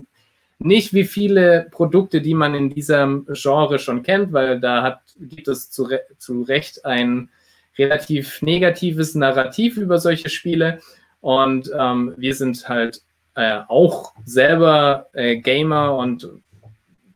nicht 0.60 0.94
wie 0.94 1.06
viele 1.06 1.68
Produkte, 1.72 2.22
die 2.22 2.34
man 2.34 2.56
in 2.56 2.70
diesem 2.70 3.28
Genre 3.32 3.80
schon 3.80 4.04
kennt, 4.04 4.34
weil 4.34 4.60
da 4.60 4.82
hat, 4.82 5.02
gibt 5.20 5.48
es 5.48 5.70
zu, 5.70 5.90
zu 6.18 6.42
Recht 6.44 6.86
ein 6.86 7.30
relativ 7.78 8.42
negatives 8.42 9.16
Narrativ 9.16 9.78
über 9.78 10.00
solche 10.00 10.30
Spiele. 10.30 10.80
Und 11.22 11.72
ähm, 11.78 12.14
wir 12.18 12.34
sind 12.34 12.68
halt 12.68 13.02
äh, 13.36 13.60
auch 13.68 14.14
selber 14.26 15.10
äh, 15.14 15.38
Gamer 15.38 15.96
und 15.96 16.28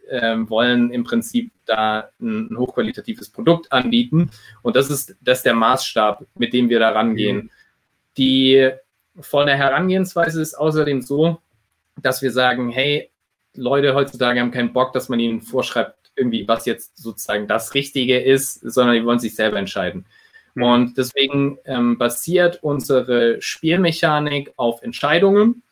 äh, 0.08 0.36
wollen 0.50 0.92
im 0.92 1.04
Prinzip 1.04 1.52
da 1.66 2.10
ein, 2.20 2.52
ein, 2.52 2.58
hochqualitatives 2.58 3.30
Produkt 3.30 3.72
anbieten. 3.72 4.30
Und 4.62 4.76
das 4.76 4.90
ist, 4.90 5.16
das 5.22 5.40
ist 5.40 5.46
der 5.46 5.56
Maßstab, 5.56 6.26
mit 6.36 6.54
dem 6.54 6.70
wir 6.70 6.80
da 6.80 6.90
rangehen. 6.90 7.38
Mhm. 7.38 7.50
Die 8.18 8.72
von 9.20 9.48
der 9.48 9.58
Herangehensweise 9.58 10.42
ist 10.42 10.54
außerdem 10.54 11.02
so, 11.02 11.42
dass 12.02 12.22
wir 12.22 12.32
sagen, 12.32 12.70
hey, 12.70 13.11
Leute 13.56 13.94
heutzutage 13.94 14.40
haben 14.40 14.52
keinen 14.52 14.74
Bock, 14.74 14.94
dass 14.94 15.10
man 15.10 15.20
ihnen 15.20 15.42
vorschreibt, 15.42 16.12
irgendwie, 16.16 16.48
was 16.48 16.66
jetzt 16.66 16.98
sozusagen 16.98 17.48
das 17.48 17.74
Richtige 17.74 18.20
ist, 18.20 18.60
sondern 18.62 18.96
die 18.96 19.06
wollen 19.06 19.20
sich 19.20 19.36
selber 19.36 19.58
entscheiden. 19.58 20.06
Mhm. 20.56 20.64
Und 20.64 20.98
deswegen 20.98 21.58
ähm, 21.66 21.98
basiert 21.98 22.60
unsere 22.62 23.42
Spielmechanik 23.42 24.54
auf 24.58 24.82
Entscheidungen. 24.82 25.64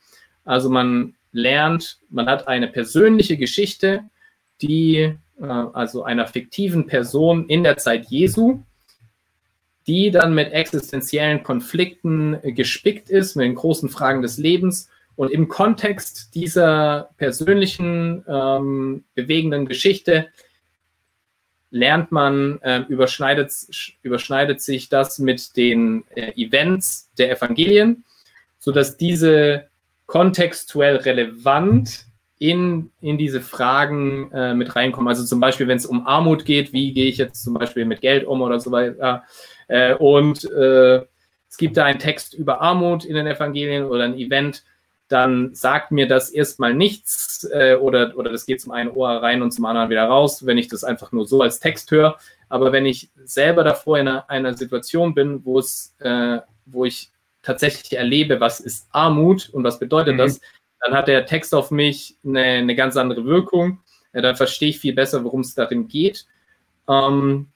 Also 0.45 0.69
man 0.69 1.15
lernt, 1.31 1.99
man 2.09 2.27
hat 2.27 2.47
eine 2.47 2.67
persönliche 2.67 3.37
Geschichte, 3.37 4.03
die 4.61 5.15
äh, 5.39 5.45
also 5.45 6.03
einer 6.03 6.27
fiktiven 6.27 6.87
Person 6.87 7.47
in 7.47 7.63
der 7.63 7.77
Zeit 7.77 8.07
Jesu, 8.07 8.63
die 9.87 10.11
dann 10.11 10.35
mit 10.35 10.51
existenziellen 10.51 11.43
Konflikten 11.43 12.37
gespickt 12.43 13.09
ist, 13.09 13.35
mit 13.35 13.45
den 13.45 13.55
großen 13.55 13.89
Fragen 13.89 14.21
des 14.21 14.37
Lebens. 14.37 14.89
Und 15.19 15.31
im 15.31 15.49
Kontext 15.49 16.33
dieser 16.33 17.09
persönlichen, 17.17 18.23
ähm, 18.25 19.03
bewegenden 19.15 19.65
Geschichte 19.65 20.29
lernt 21.71 22.13
man, 22.13 22.61
äh, 22.61 22.83
überschneidet, 22.87 23.51
überschneidet 24.01 24.61
sich 24.61 24.87
das 24.87 25.19
mit 25.19 25.57
den 25.57 26.05
äh, 26.15 26.31
Events 26.41 27.11
der 27.17 27.35
Evangelien, 27.35 28.05
sodass 28.59 28.95
diese 28.95 29.67
kontextuell 30.05 30.95
relevant 30.95 32.05
in, 32.37 32.89
in 33.01 33.17
diese 33.17 33.41
Fragen 33.41 34.31
äh, 34.31 34.53
mit 34.53 34.73
reinkommen. 34.73 35.09
Also 35.09 35.25
zum 35.25 35.41
Beispiel, 35.41 35.67
wenn 35.67 35.79
es 35.79 35.85
um 35.85 36.07
Armut 36.07 36.45
geht, 36.45 36.71
wie 36.71 36.93
gehe 36.93 37.09
ich 37.09 37.17
jetzt 37.17 37.43
zum 37.43 37.55
Beispiel 37.55 37.83
mit 37.83 37.99
Geld 37.99 38.25
um 38.25 38.41
oder 38.41 38.61
so 38.61 38.71
weiter. 38.71 39.25
Äh, 39.67 39.95
und 39.95 40.49
äh, 40.49 41.01
es 41.49 41.57
gibt 41.57 41.75
da 41.75 41.83
einen 41.83 41.99
Text 41.99 42.33
über 42.35 42.61
Armut 42.61 43.03
in 43.03 43.15
den 43.15 43.27
Evangelien 43.27 43.83
oder 43.83 44.05
ein 44.05 44.17
Event, 44.17 44.63
dann 45.09 45.55
sagt 45.55 45.91
mir 45.91 46.07
das 46.07 46.29
erstmal 46.29 46.73
nichts 46.73 47.47
äh, 47.51 47.75
oder, 47.75 48.15
oder 48.15 48.31
das 48.31 48.45
geht 48.45 48.61
zum 48.61 48.71
einen 48.71 48.91
Ohr 48.91 49.09
rein 49.09 49.41
und 49.41 49.51
zum 49.51 49.65
anderen 49.65 49.89
wieder 49.89 50.05
raus, 50.05 50.45
wenn 50.45 50.59
ich 50.59 50.67
das 50.67 50.83
einfach 50.83 51.11
nur 51.11 51.27
so 51.27 51.41
als 51.41 51.59
Text 51.59 51.89
höre. 51.91 52.17
Aber 52.47 52.71
wenn 52.71 52.85
ich 52.85 53.09
selber 53.25 53.63
davor 53.63 53.97
in 53.97 54.07
einer, 54.07 54.29
einer 54.29 54.53
Situation 54.55 55.15
bin, 55.15 55.43
wo 55.43 55.59
es, 55.59 55.95
äh, 55.99 56.39
wo 56.67 56.85
ich 56.85 57.11
tatsächlich 57.41 57.97
erlebe, 57.97 58.39
was 58.39 58.59
ist 58.59 58.87
Armut 58.91 59.49
und 59.49 59.63
was 59.63 59.79
bedeutet 59.79 60.13
mhm. 60.13 60.19
das, 60.19 60.41
dann 60.79 60.93
hat 60.93 61.07
der 61.07 61.25
Text 61.25 61.55
auf 61.55 61.71
mich 61.71 62.17
eine, 62.23 62.43
eine 62.43 62.75
ganz 62.75 62.95
andere 62.95 63.25
Wirkung. 63.25 63.79
Ja, 64.13 64.21
dann 64.21 64.35
verstehe 64.35 64.69
ich 64.69 64.79
viel 64.79 64.93
besser, 64.93 65.23
worum 65.23 65.41
es 65.41 65.55
darin 65.55 65.87
geht. 65.87 66.27
Ähm, 66.87 67.47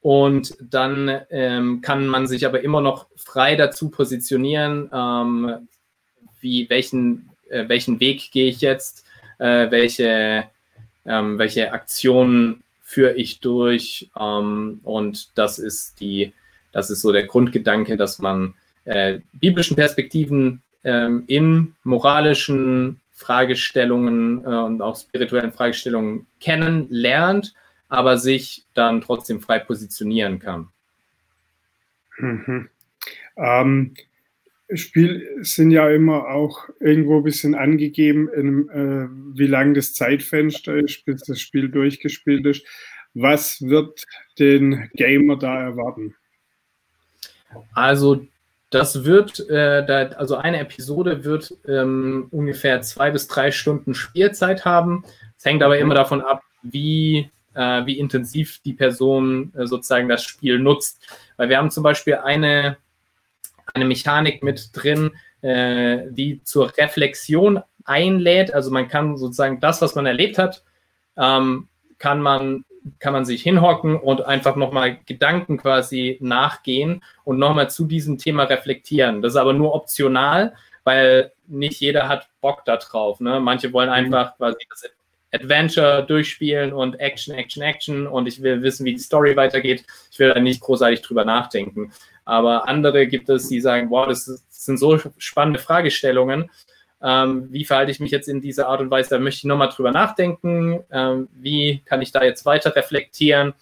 und 0.00 0.56
dann 0.60 1.22
ähm, 1.30 1.80
kann 1.80 2.06
man 2.06 2.26
sich 2.26 2.46
aber 2.46 2.62
immer 2.62 2.80
noch 2.80 3.06
frei 3.16 3.56
dazu 3.56 3.90
positionieren, 3.90 4.90
ähm, 4.92 5.68
wie, 6.44 6.70
welchen, 6.70 7.30
äh, 7.48 7.68
welchen 7.68 7.98
Weg 7.98 8.30
gehe 8.30 8.48
ich 8.48 8.60
jetzt, 8.60 9.04
äh, 9.38 9.70
welche, 9.70 10.44
ähm, 11.04 11.38
welche 11.38 11.72
Aktionen 11.72 12.62
führe 12.82 13.14
ich 13.14 13.40
durch. 13.40 14.10
Ähm, 14.16 14.80
und 14.84 15.36
das 15.36 15.58
ist 15.58 15.98
die, 16.00 16.32
das 16.70 16.90
ist 16.90 17.00
so 17.00 17.10
der 17.10 17.26
Grundgedanke, 17.26 17.96
dass 17.96 18.20
man 18.20 18.54
äh, 18.84 19.18
biblischen 19.32 19.74
Perspektiven 19.74 20.62
ähm, 20.84 21.24
in 21.26 21.74
moralischen 21.82 23.00
Fragestellungen 23.12 24.44
äh, 24.44 24.48
und 24.48 24.82
auch 24.82 24.96
spirituellen 24.96 25.52
Fragestellungen 25.52 26.26
kennenlernt, 26.40 27.54
aber 27.88 28.18
sich 28.18 28.64
dann 28.74 29.00
trotzdem 29.00 29.40
frei 29.40 29.58
positionieren 29.58 30.38
kann. 30.38 30.68
Mhm. 32.18 32.68
Ähm, 33.36 33.94
Spiel 34.76 35.38
sind 35.42 35.70
ja 35.70 35.88
immer 35.90 36.28
auch 36.28 36.68
irgendwo 36.80 37.18
ein 37.18 37.22
bisschen 37.24 37.54
angegeben, 37.54 38.28
in, 38.28 38.68
äh, 38.68 39.08
wie 39.38 39.46
lang 39.46 39.74
das 39.74 39.92
Zeitfenster 39.92 40.76
ist, 40.76 41.04
bis 41.04 41.22
das 41.22 41.40
Spiel 41.40 41.68
durchgespielt 41.68 42.46
ist. 42.46 42.64
Was 43.14 43.62
wird 43.62 44.04
den 44.38 44.90
Gamer 44.94 45.36
da 45.36 45.62
erwarten? 45.62 46.14
Also 47.74 48.26
das 48.70 49.04
wird, 49.04 49.48
äh, 49.48 49.86
da, 49.86 50.08
also 50.16 50.36
eine 50.36 50.58
Episode 50.58 51.24
wird 51.24 51.54
ähm, 51.68 52.26
ungefähr 52.30 52.82
zwei 52.82 53.12
bis 53.12 53.28
drei 53.28 53.52
Stunden 53.52 53.94
Spielzeit 53.94 54.64
haben. 54.64 55.04
Es 55.38 55.44
hängt 55.44 55.62
aber 55.62 55.78
immer 55.78 55.94
davon 55.94 56.20
ab, 56.20 56.42
wie, 56.62 57.30
äh, 57.54 57.86
wie 57.86 57.98
intensiv 57.98 58.58
die 58.64 58.72
Person 58.72 59.52
äh, 59.54 59.66
sozusagen 59.66 60.08
das 60.08 60.24
Spiel 60.24 60.58
nutzt. 60.58 61.06
Weil 61.36 61.50
wir 61.50 61.58
haben 61.58 61.70
zum 61.70 61.84
Beispiel 61.84 62.14
eine, 62.14 62.76
eine 63.72 63.84
Mechanik 63.84 64.42
mit 64.42 64.70
drin, 64.72 65.12
äh, 65.42 66.02
die 66.10 66.42
zur 66.44 66.76
Reflexion 66.76 67.62
einlädt. 67.84 68.52
Also 68.52 68.70
man 68.70 68.88
kann 68.88 69.16
sozusagen 69.16 69.60
das, 69.60 69.80
was 69.82 69.94
man 69.94 70.06
erlebt 70.06 70.38
hat, 70.38 70.62
ähm, 71.16 71.68
kann 71.98 72.20
man 72.20 72.64
kann 72.98 73.14
man 73.14 73.24
sich 73.24 73.42
hinhocken 73.42 73.96
und 73.96 74.26
einfach 74.26 74.56
nochmal 74.56 74.98
Gedanken 75.06 75.56
quasi 75.56 76.18
nachgehen 76.20 77.02
und 77.24 77.38
nochmal 77.38 77.70
zu 77.70 77.86
diesem 77.86 78.18
Thema 78.18 78.44
reflektieren. 78.44 79.22
Das 79.22 79.32
ist 79.32 79.38
aber 79.38 79.54
nur 79.54 79.74
optional, 79.74 80.54
weil 80.84 81.32
nicht 81.46 81.80
jeder 81.80 82.08
hat 82.08 82.28
Bock 82.40 82.64
da 82.66 82.76
drauf. 82.76 83.20
Ne? 83.20 83.40
Manche 83.40 83.72
wollen 83.72 83.88
mhm. 83.88 83.94
einfach 83.94 84.36
quasi 84.36 84.58
das 84.68 84.84
Adventure 85.32 86.04
durchspielen 86.06 86.72
und 86.72 87.00
Action, 87.00 87.34
Action, 87.34 87.62
Action 87.62 88.06
und 88.06 88.28
ich 88.28 88.40
will 88.40 88.62
wissen, 88.62 88.84
wie 88.84 88.92
die 88.92 89.00
Story 89.00 89.34
weitergeht. 89.36 89.84
Ich 90.12 90.18
will 90.18 90.32
da 90.32 90.38
nicht 90.38 90.60
großartig 90.60 91.02
drüber 91.02 91.24
nachdenken. 91.24 91.92
Aber 92.24 92.68
andere 92.68 93.06
gibt 93.06 93.28
es, 93.28 93.48
die 93.48 93.60
sagen, 93.60 93.90
wow, 93.90 94.06
das, 94.06 94.24
sind 94.48 94.78
so 94.78 94.98
spannende 95.18 95.58
Fragestellungen 95.58 96.50
ähm, 97.04 97.48
wie 97.52 97.66
verhalte 97.66 97.92
ich 97.92 98.00
mich 98.00 98.10
jetzt 98.10 98.28
in 98.28 98.40
dieser 98.40 98.68
Art 98.68 98.80
und 98.80 98.90
Weise, 98.90 99.10
da 99.10 99.18
möchte 99.18 99.40
ich 99.40 99.44
nochmal 99.44 99.68
drüber 99.68 99.92
nachdenken, 99.92 100.80
ähm, 100.90 101.28
wie 101.34 101.82
kann 101.84 102.00
ich 102.00 102.12
da 102.12 102.24
jetzt 102.24 102.46
weiter 102.46 102.74
reflektieren 102.74 103.52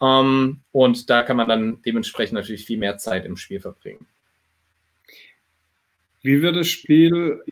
ähm, 0.00 0.58
und 0.72 1.08
da 1.08 1.22
kann 1.22 1.36
man 1.36 1.48
dann 1.48 1.80
dementsprechend 1.86 2.34
natürlich 2.34 2.66
viel 2.66 2.78
mehr 2.78 2.98
Zeit 2.98 3.24
im 3.24 3.36
Spiel 3.36 3.60
verbringen. 3.60 4.04
Wie 6.22 6.42
wird 6.42 6.56
das 6.56 6.68
Spiel 6.68 7.44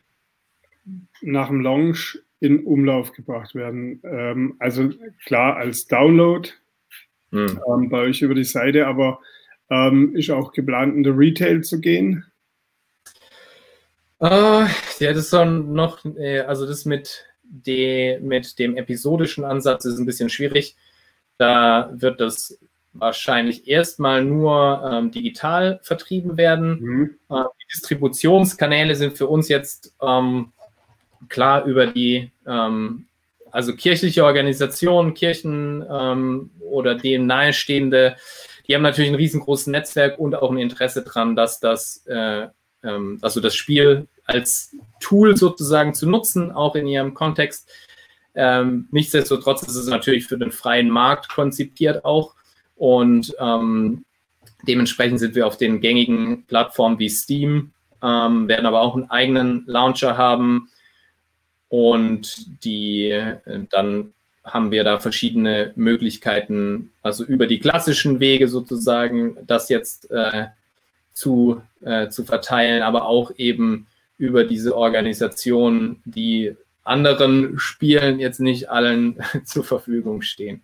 nach 1.21 1.47
dem 1.47 1.61
Launch 1.61 2.19
in 2.41 2.65
Umlauf 2.65 3.13
gebracht 3.13 3.55
werden? 3.55 4.01
Ähm, 4.03 4.57
also 4.59 4.91
klar 5.25 5.57
als 5.57 5.87
Download 5.87 6.49
hm. 7.31 7.61
Ähm, 7.69 7.89
bei 7.89 8.01
euch 8.01 8.23
über 8.23 8.35
die 8.35 8.43
Seite, 8.43 8.89
aber 8.89 9.21
ähm, 9.71 10.15
ist 10.15 10.31
auch 10.31 10.53
geplant, 10.53 10.95
in 10.95 11.03
der 11.03 11.17
Retail 11.17 11.63
zu 11.63 11.81
gehen? 11.81 12.25
Uh, 14.23 14.67
ja, 14.99 15.13
das 15.13 15.25
ist 15.25 15.33
dann 15.33 15.73
noch, 15.73 16.05
äh, 16.05 16.41
also 16.41 16.67
das 16.67 16.85
mit, 16.85 17.25
de, 17.43 18.21
mit 18.21 18.59
dem 18.59 18.77
episodischen 18.77 19.45
Ansatz 19.45 19.87
ist 19.87 19.99
ein 19.99 20.07
bisschen 20.07 20.29
schwierig. 20.29 20.77
Da 21.39 21.91
wird 21.95 22.21
das 22.21 22.59
wahrscheinlich 22.93 23.69
erstmal 23.69 24.25
nur 24.25 24.83
ähm, 24.93 25.11
digital 25.11 25.81
vertrieben 25.83 26.37
werden. 26.37 26.81
Mhm. 26.81 27.11
Äh, 27.31 27.45
die 27.63 27.73
Distributionskanäle 27.73 28.95
sind 28.95 29.17
für 29.17 29.27
uns 29.27 29.49
jetzt 29.49 29.95
ähm, 30.03 30.53
klar 31.29 31.65
über 31.65 31.87
die, 31.87 32.31
ähm, 32.47 33.07
also 33.53 33.75
kirchliche 33.75 34.25
Organisationen, 34.25 35.15
Kirchen 35.15 35.85
ähm, 35.89 36.51
oder 36.61 36.95
dem 36.95 37.27
nahestehende, 37.27 38.17
die 38.71 38.77
haben 38.77 38.83
natürlich 38.83 39.11
ein 39.11 39.17
riesengroßes 39.17 39.67
Netzwerk 39.67 40.21
und 40.21 40.37
auch 40.37 40.53
ein 40.53 40.59
Interesse 40.59 41.03
daran, 41.03 41.35
dass 41.35 41.59
das 41.59 42.07
äh, 42.07 42.47
ähm, 42.85 43.19
also 43.21 43.41
das 43.41 43.57
Spiel 43.57 44.07
als 44.27 44.77
Tool 45.01 45.37
sozusagen 45.37 45.93
zu 45.93 46.09
nutzen, 46.09 46.53
auch 46.53 46.77
in 46.77 46.87
ihrem 46.87 47.13
Kontext. 47.13 47.69
Ähm, 48.37 48.87
nichtsdestotrotz 48.93 49.65
ist 49.65 49.75
es 49.75 49.89
natürlich 49.89 50.29
für 50.29 50.39
den 50.39 50.53
freien 50.53 50.89
Markt 50.89 51.29
konzipiert 51.29 52.05
auch. 52.05 52.37
Und 52.77 53.35
ähm, 53.41 54.05
dementsprechend 54.69 55.19
sind 55.19 55.35
wir 55.35 55.49
auf 55.49 55.57
den 55.57 55.81
gängigen 55.81 56.47
Plattformen 56.47 57.01
wie 57.01 57.09
Steam, 57.09 57.73
ähm, 58.05 58.47
werden 58.47 58.67
aber 58.67 58.83
auch 58.83 58.95
einen 58.95 59.11
eigenen 59.11 59.65
Launcher 59.67 60.17
haben. 60.17 60.71
Und 61.67 62.65
die 62.65 63.11
äh, 63.11 63.41
dann 63.69 64.15
haben 64.53 64.71
wir 64.71 64.85
da 64.85 64.99
verschiedene 64.99 65.73
Möglichkeiten, 65.77 66.91
also 67.03 67.25
über 67.25 67.47
die 67.47 67.59
klassischen 67.59 68.21
Wege 68.21 68.49
sozusagen, 68.49 69.37
das 69.47 69.69
jetzt 69.69 70.11
äh, 70.11 70.47
zu, 71.13 71.63
äh, 71.81 72.09
zu 72.09 72.25
verteilen, 72.25 72.83
aber 72.83 73.05
auch 73.07 73.33
eben 73.37 73.87
über 74.19 74.45
diese 74.45 74.77
Organisation, 74.77 76.01
die 76.05 76.55
anderen 76.85 77.59
Spielen 77.59 78.21
jetzt 78.21 78.41
nicht 78.41 78.69
allen 78.69 79.19
zur 79.45 79.65
Verfügung 79.65 80.23
stehen. 80.23 80.61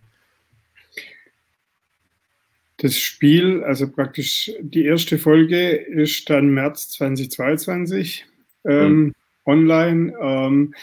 Das 2.79 2.99
Spiel, 2.99 3.65
also 3.65 3.89
praktisch 3.89 4.53
die 4.61 4.85
erste 4.85 5.19
Folge 5.19 5.71
ist 5.71 6.29
dann 6.29 6.51
März 6.51 6.91
2022 6.91 8.27
ähm, 8.65 8.81
hm. 8.81 9.15
online. 9.47 10.13
Ähm, 10.21 10.75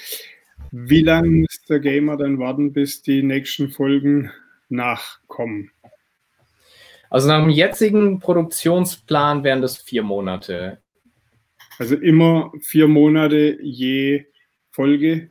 wie 0.76 1.04
lange 1.04 1.30
muss 1.30 1.62
der 1.70 1.80
Gamer 1.80 2.18
dann 2.18 2.40
warten, 2.40 2.74
bis 2.74 3.04
die 3.04 3.22
nächsten 3.22 3.70
Folgen 3.70 4.32
nachkommen? 4.70 5.70
Also 7.12 7.28
nach 7.28 7.42
dem 7.42 7.52
jetzigen 7.52 8.20
Produktionsplan 8.20 9.44
wären 9.44 9.62
das 9.62 9.78
vier 9.78 10.02
Monate. 10.02 10.80
Also 11.78 11.96
immer 11.96 12.52
vier 12.60 12.88
Monate 12.88 13.60
je 13.62 14.26
Folge. 14.72 15.30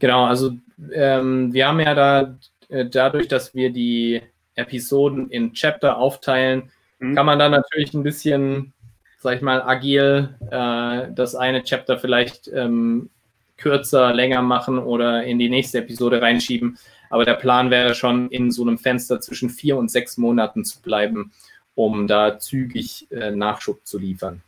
Genau, 0.00 0.24
also 0.24 0.50
ähm, 0.92 1.52
wir 1.52 1.68
haben 1.68 1.78
ja 1.78 1.94
da 1.94 2.38
äh, 2.70 2.86
dadurch, 2.86 3.28
dass 3.28 3.54
wir 3.54 3.70
die 3.70 4.20
Episoden 4.56 5.30
in 5.30 5.52
Chapter 5.52 5.96
aufteilen, 5.96 6.72
mhm. 6.98 7.14
kann 7.14 7.26
man 7.26 7.38
da 7.38 7.48
natürlich 7.48 7.94
ein 7.94 8.02
bisschen, 8.02 8.72
sag 9.20 9.36
ich 9.36 9.42
mal, 9.42 9.62
agil 9.62 10.36
äh, 10.50 11.14
das 11.14 11.36
eine 11.36 11.62
Chapter 11.62 12.00
vielleicht 12.00 12.48
ähm, 12.48 13.08
kürzer, 13.62 14.12
länger 14.12 14.42
machen 14.42 14.78
oder 14.78 15.24
in 15.24 15.38
die 15.38 15.48
nächste 15.48 15.78
Episode 15.78 16.20
reinschieben. 16.20 16.78
Aber 17.10 17.24
der 17.24 17.34
Plan 17.34 17.70
wäre 17.70 17.94
schon, 17.94 18.30
in 18.30 18.50
so 18.50 18.62
einem 18.62 18.78
Fenster 18.78 19.20
zwischen 19.20 19.50
vier 19.50 19.76
und 19.76 19.90
sechs 19.90 20.16
Monaten 20.16 20.64
zu 20.64 20.80
bleiben, 20.82 21.32
um 21.74 22.06
da 22.06 22.38
zügig 22.38 23.06
äh, 23.10 23.30
Nachschub 23.30 23.86
zu 23.86 23.98
liefern. 23.98 24.42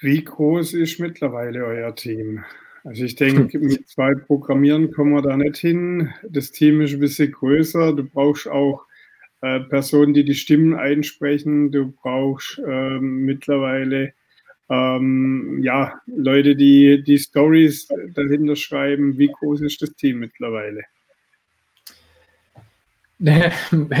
Wie 0.00 0.24
groß 0.24 0.74
ist 0.74 0.98
mittlerweile 0.98 1.64
euer 1.64 1.94
Team? 1.94 2.42
Also 2.84 3.04
ich 3.04 3.16
denke, 3.16 3.58
mit 3.60 3.86
zwei 3.88 4.14
Programmieren 4.14 4.90
kommen 4.92 5.12
wir 5.12 5.22
da 5.22 5.36
nicht 5.36 5.58
hin. 5.58 6.10
Das 6.26 6.52
Team 6.52 6.80
ist 6.80 6.94
ein 6.94 7.00
bisschen 7.00 7.32
größer. 7.32 7.92
Du 7.92 8.04
brauchst 8.04 8.48
auch 8.48 8.86
äh, 9.42 9.60
Personen, 9.60 10.14
die 10.14 10.24
die 10.24 10.34
Stimmen 10.34 10.74
einsprechen. 10.74 11.70
Du 11.70 11.92
brauchst 11.92 12.58
äh, 12.66 12.98
mittlerweile 12.98 14.14
ähm, 14.70 15.60
ja, 15.62 16.00
Leute, 16.06 16.54
die 16.54 17.02
die 17.02 17.18
Stories 17.18 17.88
dahinter 18.14 18.54
schreiben. 18.54 19.18
Wie 19.18 19.26
groß 19.28 19.62
ist 19.62 19.82
das 19.82 19.94
Team 19.96 20.20
mittlerweile? 20.20 20.82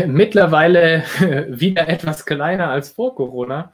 mittlerweile 0.06 1.04
wieder 1.50 1.88
etwas 1.88 2.24
kleiner 2.24 2.70
als 2.70 2.90
vor 2.90 3.14
Corona. 3.16 3.72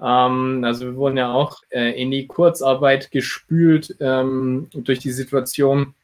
Ähm, 0.00 0.62
also 0.64 0.86
wir 0.86 0.96
wurden 0.96 1.18
ja 1.18 1.32
auch 1.32 1.58
äh, 1.70 2.00
in 2.00 2.10
die 2.10 2.26
Kurzarbeit 2.26 3.10
gespült 3.10 3.94
ähm, 4.00 4.68
durch 4.72 5.00
die 5.00 5.12
Situation, 5.12 5.94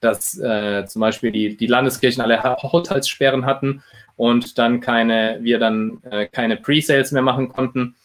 dass 0.00 0.38
äh, 0.38 0.84
zum 0.86 1.00
Beispiel 1.00 1.32
die, 1.32 1.66
Landeskirchen 1.66 2.22
alle 2.22 2.42
Haushaltssperren 2.42 3.46
hatten 3.46 3.82
und 4.16 4.58
dann 4.58 4.80
keine, 4.80 5.38
wir 5.40 5.58
dann 5.58 6.02
äh, 6.10 6.26
keine 6.26 6.56
Pre-Sales 6.56 7.12
mehr 7.12 7.22
machen 7.22 7.48
konnten 7.48 7.96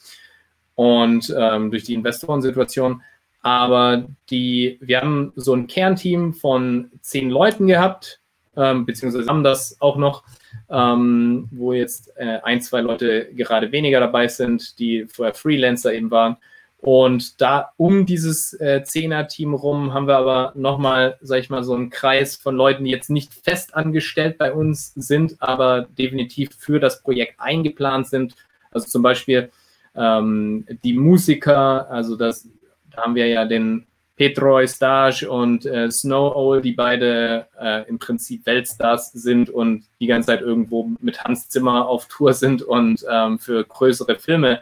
und 0.75 1.33
ähm, 1.37 1.71
durch 1.71 1.83
die 1.83 1.93
Investorensituation. 1.93 3.01
Aber 3.41 4.05
die, 4.29 4.77
wir 4.81 5.01
haben 5.01 5.31
so 5.35 5.53
ein 5.53 5.67
Kernteam 5.67 6.33
von 6.33 6.91
zehn 7.01 7.29
Leuten 7.29 7.67
gehabt, 7.67 8.19
ähm, 8.57 8.85
beziehungsweise 8.85 9.29
haben 9.29 9.43
das 9.43 9.77
auch 9.81 9.97
noch, 9.97 10.23
ähm, 10.69 11.47
wo 11.51 11.73
jetzt 11.73 12.11
äh, 12.17 12.39
ein, 12.43 12.61
zwei 12.61 12.81
Leute 12.81 13.29
gerade 13.35 13.71
weniger 13.71 13.99
dabei 13.99 14.27
sind, 14.27 14.79
die 14.79 15.05
vorher 15.05 15.33
Freelancer 15.33 15.93
eben 15.93 16.11
waren. 16.11 16.37
Und 16.77 17.41
da 17.41 17.71
um 17.77 18.05
dieses 18.05 18.53
äh, 18.59 18.83
Zehner-Team 18.83 19.53
rum 19.53 19.93
haben 19.93 20.07
wir 20.07 20.17
aber 20.17 20.53
nochmal, 20.55 21.17
sag 21.21 21.39
ich 21.39 21.49
mal, 21.49 21.63
so 21.63 21.73
einen 21.73 21.89
Kreis 21.89 22.35
von 22.35 22.55
Leuten, 22.55 22.83
die 22.83 22.91
jetzt 22.91 23.09
nicht 23.09 23.33
fest 23.33 23.73
angestellt 23.75 24.37
bei 24.37 24.53
uns 24.53 24.93
sind, 24.95 25.35
aber 25.39 25.87
definitiv 25.97 26.49
für 26.57 26.79
das 26.79 27.01
Projekt 27.01 27.39
eingeplant 27.39 28.07
sind. 28.07 28.35
Also 28.71 28.87
zum 28.87 29.01
Beispiel 29.01 29.49
ähm, 29.95 30.65
die 30.83 30.93
Musiker, 30.93 31.89
also 31.89 32.15
das, 32.15 32.47
da 32.91 33.03
haben 33.03 33.15
wir 33.15 33.27
ja 33.27 33.45
den 33.45 33.85
Petroy 34.15 34.67
Stage 34.67 35.29
und 35.29 35.65
äh, 35.65 35.91
Snow 35.91 36.35
Owl, 36.35 36.61
die 36.61 36.71
beide 36.71 37.47
äh, 37.59 37.87
im 37.89 37.99
Prinzip 37.99 38.45
Weltstars 38.45 39.11
sind 39.11 39.49
und 39.49 39.85
die 39.99 40.07
ganze 40.07 40.27
Zeit 40.27 40.41
irgendwo 40.41 40.89
mit 41.01 41.23
Hans 41.23 41.49
Zimmer 41.49 41.87
auf 41.87 42.07
Tour 42.07 42.33
sind 42.33 42.61
und 42.61 43.05
ähm, 43.09 43.39
für 43.39 43.65
größere 43.65 44.15
Filme 44.17 44.61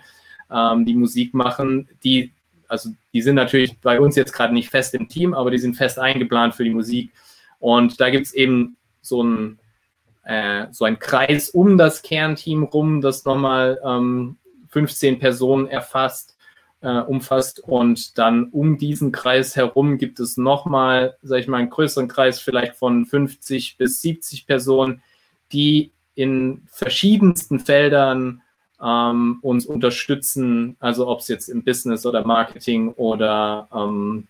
ähm, 0.52 0.86
die 0.86 0.96
Musik 0.96 1.36
machen. 1.36 1.88
Die, 2.04 2.32
also 2.68 2.90
die 3.14 3.22
sind 3.22 3.36
natürlich 3.36 3.80
bei 3.80 4.00
uns 4.00 4.16
jetzt 4.16 4.34
gerade 4.34 4.54
nicht 4.54 4.70
fest 4.70 4.96
im 4.96 5.08
Team, 5.08 5.36
aber 5.36 5.52
die 5.52 5.60
sind 5.60 5.76
fest 5.76 6.00
eingeplant 6.00 6.56
für 6.56 6.64
die 6.64 6.72
Musik. 6.72 7.12
Und 7.60 8.02
da 8.02 8.10
gibt 8.10 8.26
es 8.26 8.34
eben 8.34 8.76
so 9.02 9.22
ein, 9.24 9.60
äh, 10.24 10.66
so 10.72 10.86
ein 10.86 10.98
Kreis 10.98 11.52
um 11.52 11.78
das 11.78 12.02
Kernteam 12.02 12.64
rum, 12.64 13.02
das 13.02 13.24
nochmal 13.24 13.80
ähm, 13.86 14.38
15 14.74 15.20
Personen 15.20 15.68
erfasst, 15.68 16.36
äh, 16.82 17.00
umfasst. 17.00 17.60
Und 17.62 18.18
dann 18.18 18.50
um 18.50 18.78
diesen 18.78 19.12
Kreis 19.12 19.56
herum 19.56 19.98
gibt 19.98 20.20
es 20.20 20.36
nochmal, 20.36 21.16
sage 21.22 21.42
ich 21.42 21.48
mal, 21.48 21.58
einen 21.58 21.70
größeren 21.70 22.08
Kreis 22.08 22.40
vielleicht 22.40 22.76
von 22.76 23.06
50 23.06 23.78
bis 23.78 24.02
70 24.02 24.46
Personen, 24.48 25.02
die 25.52 25.92
in 26.16 26.64
verschiedensten 26.68 27.60
Feldern 27.60 28.42
ähm, 28.84 29.40
uns 29.42 29.66
unterstützen, 29.66 30.76
also 30.80 31.08
ob 31.08 31.20
es 31.20 31.28
jetzt 31.28 31.48
im 31.48 31.64
Business 31.64 32.06
oder 32.06 32.26
Marketing 32.26 32.90
oder 32.94 33.68
ähm, 33.74 34.28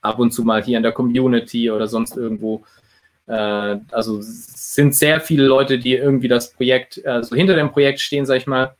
ab 0.00 0.18
und 0.18 0.32
zu 0.32 0.42
mal 0.42 0.62
hier 0.62 0.78
in 0.78 0.82
der 0.82 0.92
Community 0.92 1.70
oder 1.70 1.86
sonst 1.86 2.16
irgendwo. 2.16 2.64
Äh, 3.26 3.78
also 3.92 4.18
sind 4.20 4.94
sehr 4.94 5.20
viele 5.20 5.44
Leute, 5.44 5.78
die 5.78 5.94
irgendwie 5.94 6.28
das 6.28 6.52
Projekt, 6.52 7.04
also 7.06 7.36
hinter 7.36 7.54
dem 7.54 7.70
Projekt 7.70 8.00
stehen, 8.00 8.26
sag 8.26 8.38
ich 8.38 8.46
mal, 8.46 8.74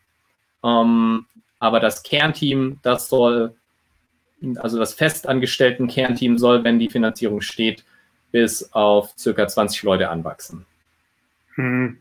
ähm, 0.65 1.27
aber 1.59 1.81
das 1.81 2.03
Kernteam, 2.03 2.79
das 2.83 3.09
soll, 3.09 3.55
also 4.57 4.79
das 4.79 4.95
festangestellten 4.95 5.89
Kernteam 5.89 6.39
soll, 6.39 6.65
wenn 6.65 6.79
die 6.79 6.89
Finanzierung 6.89 7.41
steht, 7.41 7.85
bis 8.33 8.73
auf 8.73 9.13
circa 9.19 9.47
20 9.47 9.83
Leute 9.83 10.09
anwachsen. 10.09 10.65
Hm. 11.55 11.99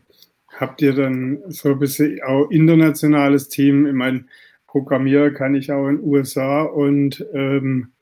Habt 0.56 0.82
ihr 0.82 0.94
dann 0.94 1.42
so 1.48 1.70
ein 1.70 1.78
bisschen 1.78 2.20
auch 2.22 2.50
internationales 2.50 3.48
Team? 3.48 3.86
Ich 3.86 3.92
meine, 3.92 4.24
Programmierer 4.66 5.30
kann 5.30 5.54
ich 5.54 5.72
auch 5.72 5.88
in 5.88 5.96
den 5.96 6.04
USA 6.04 6.62
und 6.62 7.24
ähm, 7.32 7.92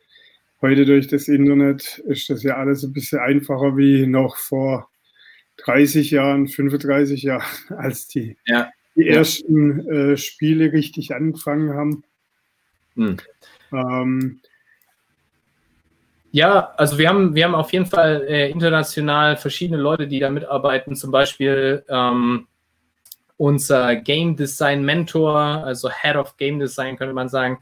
heute 0.61 0.85
durch 0.85 1.07
das 1.09 1.29
Internet 1.29 1.99
ist 1.99 2.31
das 2.31 2.43
ja 2.43 2.57
alles 2.57 2.83
ein 2.83 2.93
bisschen 2.93 3.21
einfacher 3.21 3.77
wie 3.77 4.07
noch 4.07 4.37
vor 4.37 4.89
30 5.59 6.11
Jahren, 6.11 6.47
35 6.47 7.23
Jahren, 7.23 7.45
als 7.77 8.07
die 8.07 8.37
ja 8.47 8.71
die 8.99 9.09
ersten 9.09 9.89
äh, 9.89 10.17
Spiele 10.17 10.73
richtig 10.73 11.15
angefangen 11.15 11.73
haben. 11.75 12.05
Hm. 12.97 13.17
Ähm, 13.73 14.41
ja, 16.33 16.73
also 16.77 16.99
wir 16.99 17.09
haben, 17.09 17.35
wir 17.35 17.45
haben 17.45 17.55
auf 17.55 17.73
jeden 17.73 17.87
Fall 17.87 18.27
äh, 18.29 18.51
international 18.51 19.37
verschiedene 19.37 19.81
Leute, 19.81 20.09
die 20.09 20.19
da 20.19 20.31
mitarbeiten. 20.31 20.97
Zum 20.97 21.11
Beispiel 21.11 21.85
ähm, 21.89 22.47
unser 23.37 23.97
Game 23.97 24.37
Design 24.37 24.85
Mentor, 24.85 25.39
also 25.39 25.89
Head 25.89 26.17
of 26.17 26.37
Game 26.37 26.59
Design 26.59 26.97
könnte 26.97 27.15
man 27.15 27.29
sagen, 27.29 27.59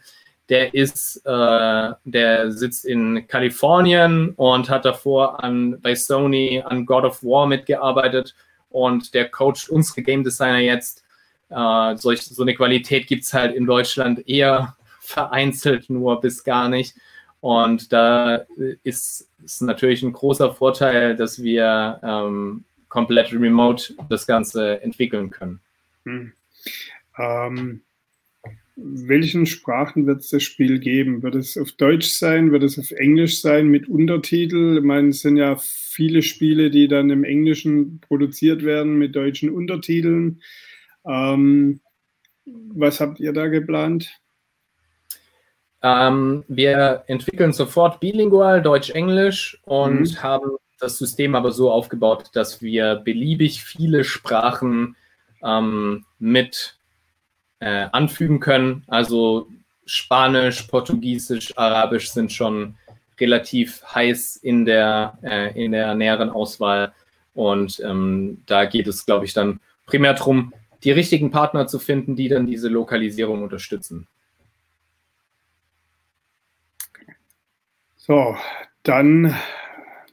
der 0.49 0.75
ist, 0.75 1.21
äh, 1.27 1.93
der 2.05 2.53
sitzt 2.53 2.85
in 2.85 3.27
Kalifornien 3.27 4.31
und 4.37 4.71
hat 4.71 4.85
davor 4.85 5.43
an, 5.45 5.81
bei 5.81 5.95
Sony 5.95 6.63
an 6.65 6.87
God 6.87 7.05
of 7.05 7.23
War 7.23 7.47
mitgearbeitet 7.47 8.35
und 8.71 9.13
der 9.15 9.29
coacht 9.29 9.69
unsere 9.69 10.03
Game 10.03 10.25
Designer 10.25 10.61
jetzt 10.61 11.06
äh, 11.49 11.97
solch, 11.97 12.23
so 12.23 12.43
eine 12.43 12.55
Qualität 12.55 13.07
gibt 13.07 13.25
es 13.25 13.33
halt 13.33 13.55
in 13.55 13.67
Deutschland 13.67 14.29
eher 14.29 14.77
vereinzelt 15.01 15.89
nur 15.89 16.21
bis 16.21 16.45
gar 16.45 16.69
nicht. 16.69 16.95
Und 17.41 17.93
da 17.93 18.45
ist 18.83 19.29
es 19.45 19.61
natürlich 19.61 20.03
ein 20.03 20.13
großer 20.13 20.53
Vorteil, 20.55 21.15
dass 21.15 21.43
wir 21.43 22.01
ähm, 22.03 22.65
komplett 22.89 23.33
remote 23.33 23.95
das 24.09 24.27
Ganze 24.27 24.83
entwickeln 24.83 25.31
können. 25.31 25.61
Hm. 26.05 26.33
Ähm, 27.19 27.83
welchen 28.77 29.47
Sprachen 29.47 30.07
wird 30.07 30.21
es 30.21 30.31
das 30.31 30.43
Spiel 30.43 30.79
geben? 30.79 31.23
Wird 31.23 31.35
es 31.35 31.57
auf 31.57 31.73
Deutsch 31.73 32.09
sein? 32.09 32.53
Wird 32.53 32.63
es 32.63 32.79
auf 32.79 32.91
Englisch 32.91 33.41
sein 33.41 33.69
mit 33.69 33.89
Untertitel? 33.89 34.79
Ich 34.79 34.85
meine, 34.85 35.09
es 35.09 35.23
sind 35.23 35.39
ja 35.39 35.57
viele 35.57 36.23
Spiele, 36.23 36.71
die 36.71 36.87
dann 36.87 37.09
im 37.09 37.25
Englischen 37.25 38.01
produziert 38.01 38.65
werden 38.65 38.99
mit 38.99 39.17
deutschen 39.17 39.51
Untertiteln. 39.51 40.43
Ähm, 41.07 41.81
was 42.45 43.01
habt 43.01 43.21
ihr 43.21 43.33
da 43.33 43.49
geplant? 43.49 44.11
Ähm, 45.83 46.45
wir 46.49 47.05
entwickeln 47.07 47.53
sofort 47.53 48.01
bilingual 48.01 48.63
Deutsch-Englisch 48.63 49.61
und 49.65 50.01
mhm. 50.01 50.23
haben 50.23 50.51
das 50.79 50.99
System 50.99 51.35
aber 51.35 51.53
so 51.53 51.71
aufgebaut, 51.71 52.31
dass 52.35 52.61
wir 52.61 52.97
beliebig 52.97 53.63
viele 53.63 54.05
Sprachen 54.05 54.97
ähm, 55.43 56.05
mit 56.19 56.79
äh, 57.61 57.87
anfügen 57.93 58.41
können. 58.41 58.85
Also 58.87 59.49
Spanisch, 59.87 60.63
Portugiesisch, 60.63 61.57
Arabisch 61.57 62.11
sind 62.11 62.33
schon 62.33 62.77
relativ 63.19 63.83
heiß 63.95 64.37
in 64.37 64.65
der, 64.65 65.19
äh, 65.23 65.65
in 65.65 65.73
der 65.73 65.95
näheren 65.95 66.31
Auswahl. 66.31 66.93
Und 67.35 67.81
ähm, 67.81 68.43
da 68.47 68.65
geht 68.65 68.87
es, 68.87 69.07
glaube 69.07 69.25
ich, 69.25 69.33
dann 69.33 69.61
primär 69.87 70.15
darum, 70.15 70.53
die 70.85 70.91
richtigen 70.91 71.31
Partner 71.31 71.66
zu 71.66 71.79
finden, 71.79 72.16
die 72.16 72.29
dann 72.29 72.47
diese 72.47 72.68
Lokalisierung 72.68 73.43
unterstützen. 73.43 74.07
So, 77.97 78.37
dann 78.83 79.35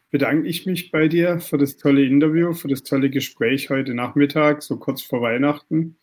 bedanke 0.10 0.48
ich 0.48 0.66
mich 0.66 0.92
bei 0.92 1.08
dir 1.08 1.40
für 1.40 1.58
das 1.58 1.78
tolle 1.78 2.06
Interview, 2.06 2.54
für 2.54 2.68
das 2.68 2.84
tolle 2.84 3.10
Gespräch 3.10 3.70
heute 3.70 3.94
Nachmittag, 3.94 4.64
so 4.64 4.78
kurz 4.78 5.02
vor 5.02 5.22
Weihnachten. 5.22 5.98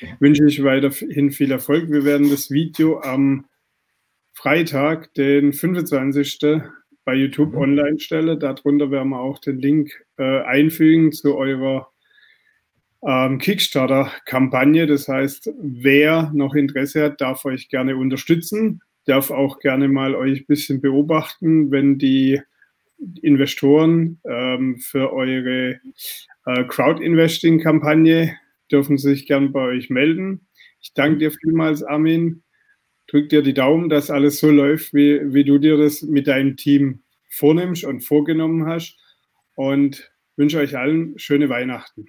Ich 0.00 0.20
wünsche 0.20 0.44
euch 0.44 0.62
weiterhin 0.64 1.30
viel 1.30 1.50
Erfolg. 1.50 1.90
Wir 1.90 2.04
werden 2.04 2.30
das 2.30 2.50
Video 2.50 3.00
am 3.00 3.46
Freitag, 4.32 5.12
den 5.14 5.52
25. 5.52 6.62
bei 7.04 7.14
YouTube 7.14 7.52
mhm. 7.52 7.58
online 7.58 8.00
stellen. 8.00 8.40
Darunter 8.40 8.90
werden 8.90 9.10
wir 9.10 9.20
auch 9.20 9.38
den 9.38 9.58
Link 9.58 10.06
äh, 10.16 10.40
einfügen 10.40 11.12
zu 11.12 11.36
eurer 11.36 11.89
ähm, 13.06 13.38
Kickstarter-Kampagne. 13.38 14.86
Das 14.86 15.08
heißt, 15.08 15.50
wer 15.60 16.30
noch 16.34 16.54
Interesse 16.54 17.04
hat, 17.04 17.20
darf 17.20 17.44
euch 17.44 17.68
gerne 17.68 17.96
unterstützen, 17.96 18.80
darf 19.06 19.30
auch 19.30 19.58
gerne 19.58 19.88
mal 19.88 20.14
euch 20.14 20.40
ein 20.40 20.46
bisschen 20.46 20.80
beobachten, 20.80 21.70
wenn 21.70 21.98
die 21.98 22.40
Investoren 23.22 24.20
ähm, 24.24 24.78
für 24.78 25.12
eure 25.12 25.80
äh, 26.46 26.64
Crowd-Investing-Kampagne 26.64 28.36
dürfen 28.70 28.98
sich 28.98 29.26
gern 29.26 29.52
bei 29.52 29.60
euch 29.60 29.90
melden. 29.90 30.46
Ich 30.80 30.94
danke 30.94 31.18
dir 31.18 31.32
vielmals, 31.32 31.82
Armin. 31.82 32.42
Drück 33.08 33.28
dir 33.28 33.42
die 33.42 33.54
Daumen, 33.54 33.88
dass 33.88 34.10
alles 34.10 34.38
so 34.38 34.50
läuft, 34.50 34.94
wie, 34.94 35.34
wie 35.34 35.44
du 35.44 35.58
dir 35.58 35.76
das 35.76 36.02
mit 36.02 36.28
deinem 36.28 36.56
Team 36.56 37.02
vornimmst 37.28 37.84
und 37.84 38.02
vorgenommen 38.02 38.66
hast. 38.66 38.96
Und 39.56 40.12
wünsche 40.36 40.58
euch 40.58 40.78
allen 40.78 41.18
schöne 41.18 41.48
Weihnachten. 41.48 42.06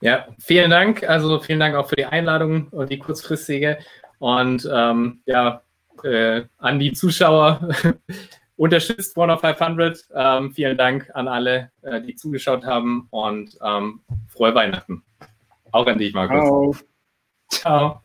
Ja, 0.00 0.28
vielen 0.38 0.70
Dank. 0.70 1.02
Also 1.08 1.40
vielen 1.40 1.60
Dank 1.60 1.74
auch 1.74 1.88
für 1.88 1.96
die 1.96 2.06
Einladung 2.06 2.68
und 2.68 2.90
die 2.90 2.98
kurzfristige. 2.98 3.78
Und 4.18 4.68
ähm, 4.72 5.20
ja, 5.26 5.62
äh, 6.04 6.42
an 6.58 6.78
die 6.78 6.92
Zuschauer, 6.92 7.68
unterstützt 8.60 9.16
One 9.16 9.32
of 9.32 9.40
500. 9.40 10.06
Ähm, 10.14 10.52
vielen 10.52 10.76
Dank 10.76 11.10
an 11.14 11.28
alle, 11.28 11.70
äh, 11.80 12.02
die 12.02 12.14
zugeschaut 12.14 12.64
haben 12.64 13.08
und 13.08 13.56
ähm, 13.64 14.00
frohe 14.28 14.54
Weihnachten. 14.54 15.02
Auch 15.72 15.86
an 15.86 15.96
dich, 15.96 16.12
Markus. 16.12 16.38
Ciao. 16.44 16.76
Ciao. 17.48 18.02